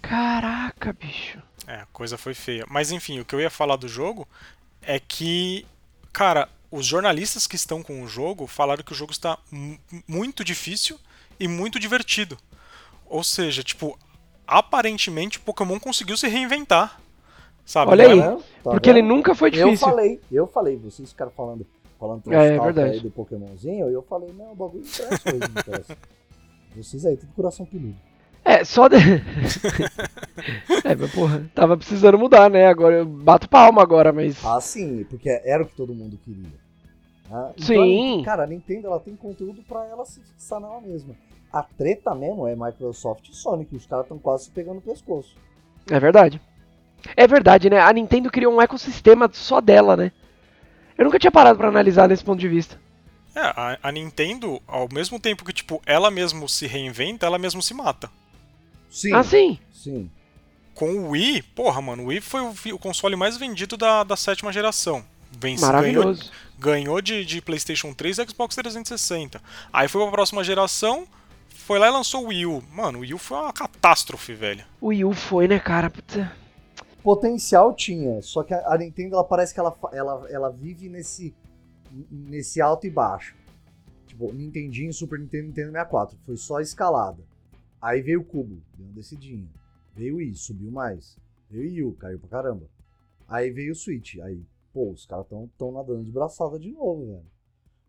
[0.01, 1.41] Caraca, bicho.
[1.66, 2.66] É, a coisa foi feia.
[2.70, 4.28] Mas enfim, o que eu ia falar do jogo
[4.82, 5.66] é que,
[6.11, 10.43] cara, os jornalistas que estão com o jogo falaram que o jogo está mu- muito
[10.43, 10.99] difícil
[11.44, 12.38] e muito divertido.
[13.06, 13.98] Ou seja, tipo,
[14.48, 17.00] aparentemente Pokémon conseguiu se reinventar.
[17.66, 17.91] Sabe?
[17.91, 19.10] Olha aí, Tá Porque ele vendo?
[19.14, 19.88] nunca foi Eu difícil.
[19.88, 21.66] falei, eu falei, vocês ficaram falando,
[22.00, 22.91] falando É, é verdade.
[22.91, 25.98] aí do Pokémonzinho, e eu falei, não, o bagulho não interessa hoje, não interessa.
[26.76, 27.96] Vocês aí, tudo coração peludo.
[28.46, 28.88] É, só.
[28.89, 28.98] De...
[30.84, 32.68] é, mas porra, tava precisando mudar, né?
[32.68, 34.44] Agora eu bato palma agora, mas.
[34.46, 36.52] Ah, sim, porque era o que todo mundo queria.
[37.32, 38.22] Ah, então, Sim.
[38.26, 41.16] Cara, a Nintendo ela tem conteúdo pra ela se fixar nela mesma.
[41.54, 44.82] A treta mesmo é Microsoft e Sony, que os caras estão quase se pegando no
[44.82, 45.36] pescoço.
[45.89, 46.41] É verdade.
[47.16, 47.80] É verdade, né?
[47.80, 50.12] A Nintendo criou um ecossistema só dela, né?
[50.97, 52.80] Eu nunca tinha parado pra analisar nesse ponto de vista.
[53.36, 57.62] É, a, a Nintendo, ao mesmo tempo que, tipo, ela mesmo se reinventa, ela mesmo
[57.62, 58.10] se mata.
[58.89, 59.14] Sim.
[59.14, 59.60] Ah, sim.
[59.72, 60.10] Sim.
[60.74, 64.16] Com o Wii, porra, mano, o Wii foi o, o console mais vendido da, da
[64.16, 65.04] sétima geração.
[65.32, 66.32] Vence, ganhou, Maravilhoso.
[66.60, 69.41] ganhou de, de PlayStation 3 e Xbox 360.
[69.72, 71.08] Aí foi pra próxima geração,
[71.64, 72.61] foi lá e lançou o Wii U.
[72.74, 74.66] Mano, o Wii U foi uma catástrofe, velho.
[74.82, 75.89] O Wii U foi, né, cara?
[75.89, 76.32] Puta.
[77.01, 81.34] Potencial tinha, só que a Nintendo ela parece que ela, ela, ela vive nesse,
[82.11, 83.36] nesse alto e baixo.
[84.07, 86.18] Tipo, Nintendinho, Super Nintendo, Nintendo 64.
[86.26, 87.24] Foi só escalada.
[87.82, 89.47] Aí veio o Cubo, deu uma descidinha.
[89.95, 91.18] Veio o Wii, subiu mais.
[91.49, 92.70] Veio o Wii U, caiu pra caramba.
[93.28, 94.18] Aí veio o Switch.
[94.20, 94.41] Aí,
[94.74, 97.33] pô, os caras tão, tão nadando de braçada de novo, velho.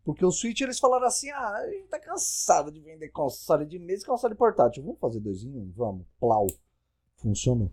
[0.05, 3.79] Porque o Switch eles falaram assim: ah, a gente tá cansado de vender console de
[3.79, 4.83] mesa e console portátil.
[4.83, 5.73] Vamos fazer dois em um?
[5.77, 6.07] Vamos.
[6.21, 6.47] Plau.
[7.17, 7.73] Funcionou.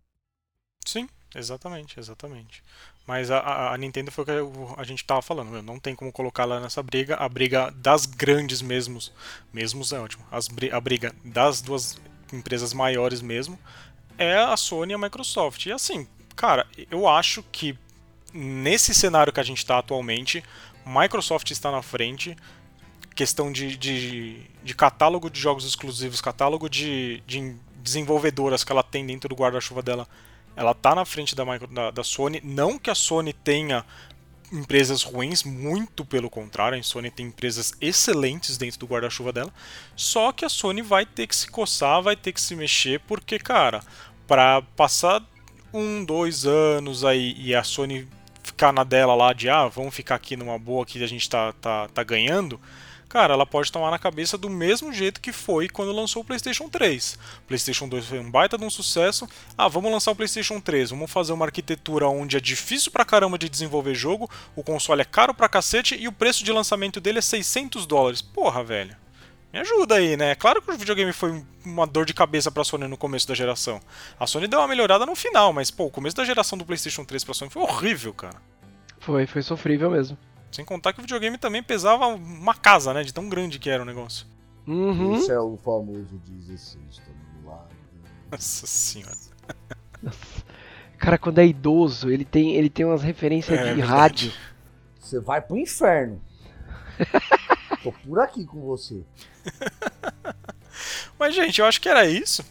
[0.85, 2.63] Sim, exatamente, exatamente.
[3.05, 6.11] Mas a, a- Nintendo foi o que a gente tava falando, meu, não tem como
[6.11, 9.11] colocar ela nessa briga, a briga das grandes mesmos,
[9.53, 11.99] mesmos é ótimo, as a briga das duas
[12.31, 13.59] empresas maiores mesmo
[14.17, 15.65] é a Sony e a Microsoft.
[15.65, 17.77] E assim, cara, eu acho que
[18.33, 20.43] nesse cenário que a gente tá atualmente,
[20.85, 22.35] Microsoft está na frente,
[23.15, 29.05] questão de, de, de catálogo de jogos exclusivos, catálogo de, de desenvolvedoras que ela tem
[29.05, 30.07] dentro do guarda-chuva dela,
[30.55, 32.41] ela tá na frente da, micro- da, da Sony.
[32.43, 33.85] Não que a Sony tenha
[34.51, 39.53] empresas ruins, muito pelo contrário, a Sony tem empresas excelentes dentro do guarda-chuva dela.
[39.95, 43.39] Só que a Sony vai ter que se coçar, vai ter que se mexer, porque,
[43.39, 43.81] cara,
[44.27, 45.23] para passar
[45.73, 48.07] um, dois anos aí e a Sony
[48.61, 51.51] ficar na dela lá de ah, vamos ficar aqui numa boa que a gente tá,
[51.53, 52.61] tá, tá ganhando,
[53.09, 56.69] cara, ela pode tomar na cabeça do mesmo jeito que foi quando lançou o PlayStation
[56.69, 57.17] 3.
[57.39, 59.27] O PlayStation 2 foi um baita de um sucesso.
[59.57, 63.35] Ah, vamos lançar o PlayStation 3, vamos fazer uma arquitetura onde é difícil pra caramba
[63.35, 67.17] de desenvolver jogo, o console é caro pra cacete e o preço de lançamento dele
[67.17, 68.21] é 600 dólares.
[68.21, 68.95] Porra, velho.
[69.53, 70.33] Me ajuda aí, né?
[70.35, 73.81] Claro que o videogame foi uma dor de cabeça pra Sony no começo da geração.
[74.19, 77.03] A Sony deu uma melhorada no final, mas pô, o começo da geração do PlayStation
[77.03, 78.41] 3 pra Sony foi horrível, cara.
[78.99, 80.17] Foi, foi sofrível mesmo.
[80.51, 83.03] Sem contar que o videogame também pesava uma casa, né?
[83.03, 84.25] De tão grande que era o negócio.
[84.67, 85.15] Uhum.
[85.15, 87.01] Esse é o famoso 16
[87.41, 87.71] toneladas.
[88.31, 89.17] Nossa senhora.
[90.97, 93.89] Cara, quando é idoso, ele tem, ele tem umas referências É de verdade.
[93.91, 94.33] rádio.
[94.99, 96.21] Você vai pro inferno.
[97.83, 99.01] Tô por aqui com você.
[101.17, 102.43] Mas, gente, eu acho que era isso.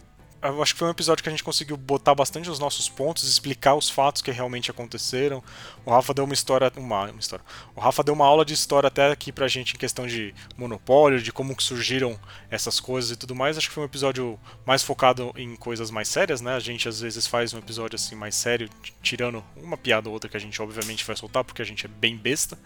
[0.43, 3.29] Eu acho que foi um episódio que a gente conseguiu botar bastante os nossos pontos,
[3.29, 5.45] explicar os fatos que realmente aconteceram.
[5.85, 7.45] O Rafa deu uma história, uma, uma história.
[7.77, 11.21] O Rafa deu uma aula de história até aqui pra gente em questão de monopólio,
[11.21, 12.19] de como que surgiram
[12.51, 13.59] essas coisas e tudo mais.
[13.59, 16.55] Acho que foi um episódio mais focado em coisas mais sérias, né?
[16.55, 18.71] A gente às vezes faz um episódio assim mais sério,
[19.03, 21.89] tirando uma piada ou outra que a gente obviamente vai soltar porque a gente é
[21.89, 22.59] bem besta.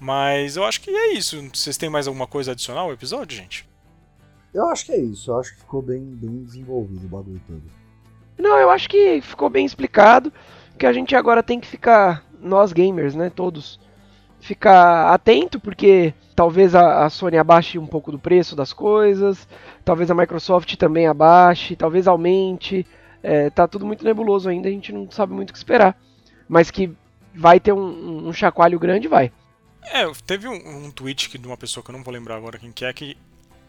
[0.00, 1.38] Mas eu acho que é isso.
[1.52, 3.68] Vocês têm mais alguma coisa a adicionar ao episódio, gente?
[4.52, 5.30] Eu acho que é isso.
[5.30, 7.62] Eu acho que ficou bem, bem desenvolvido o bagulho todo.
[8.38, 10.32] Não, eu acho que ficou bem explicado.
[10.78, 13.78] Que a gente agora tem que ficar nós gamers, né, todos,
[14.40, 19.46] ficar atento, porque talvez a, a, Sony abaixe um pouco do preço das coisas,
[19.84, 22.86] talvez a Microsoft também abaixe, talvez aumente.
[23.22, 25.94] É, tá tudo muito nebuloso ainda, a gente não sabe muito o que esperar.
[26.48, 26.90] Mas que
[27.34, 29.30] vai ter um, um chacoalho grande, vai.
[29.82, 32.72] É, teve um, um tweet de uma pessoa que eu não vou lembrar agora quem
[32.72, 33.16] que é, que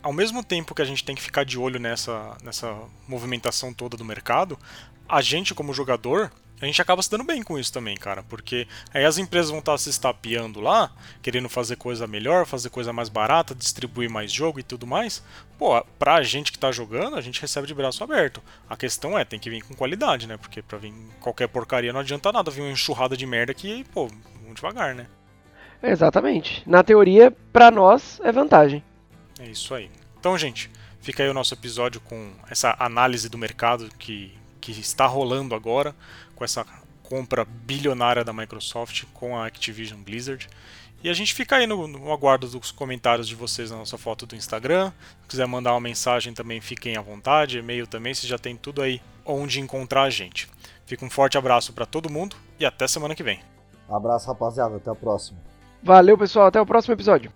[0.04, 2.76] ao mesmo tempo que a gente tem que ficar de olho nessa, nessa
[3.08, 4.58] movimentação toda do mercado,
[5.08, 6.32] a gente como jogador
[6.62, 9.60] a gente acaba se dando bem com isso também, cara, porque aí as empresas vão
[9.60, 14.60] estar se estapeando lá, querendo fazer coisa melhor, fazer coisa mais barata, distribuir mais jogo
[14.60, 15.24] e tudo mais.
[15.58, 18.44] Pô, pra gente que tá jogando, a gente recebe de braço aberto.
[18.70, 20.38] A questão é, tem que vir com qualidade, né?
[20.38, 24.08] Porque pra vir qualquer porcaria não adianta nada vir uma enxurrada de merda que, pô,
[24.08, 25.08] vamos devagar, né?
[25.82, 26.64] Exatamente.
[26.66, 28.84] Na teoria, pra nós é vantagem.
[29.40, 29.90] É isso aí.
[30.20, 30.70] Então, gente,
[31.00, 35.96] fica aí o nosso episódio com essa análise do mercado que, que está rolando agora
[36.36, 36.66] com essa
[37.04, 40.48] compra bilionária da Microsoft com a Activision Blizzard.
[41.04, 44.28] E a gente fica aí no, no, aguardo dos comentários de vocês na nossa foto
[44.28, 44.92] do Instagram.
[45.24, 47.58] Se quiser mandar uma mensagem também, fiquem à vontade.
[47.58, 50.48] E-mail também, você já tem tudo aí onde encontrar a gente.
[50.86, 53.40] Fica um forte abraço para todo mundo e até semana que vem.
[53.90, 54.76] abraço, rapaziada.
[54.76, 55.51] Até a próxima.
[55.82, 56.48] Valeu, pessoal.
[56.48, 57.32] Até o próximo episódio.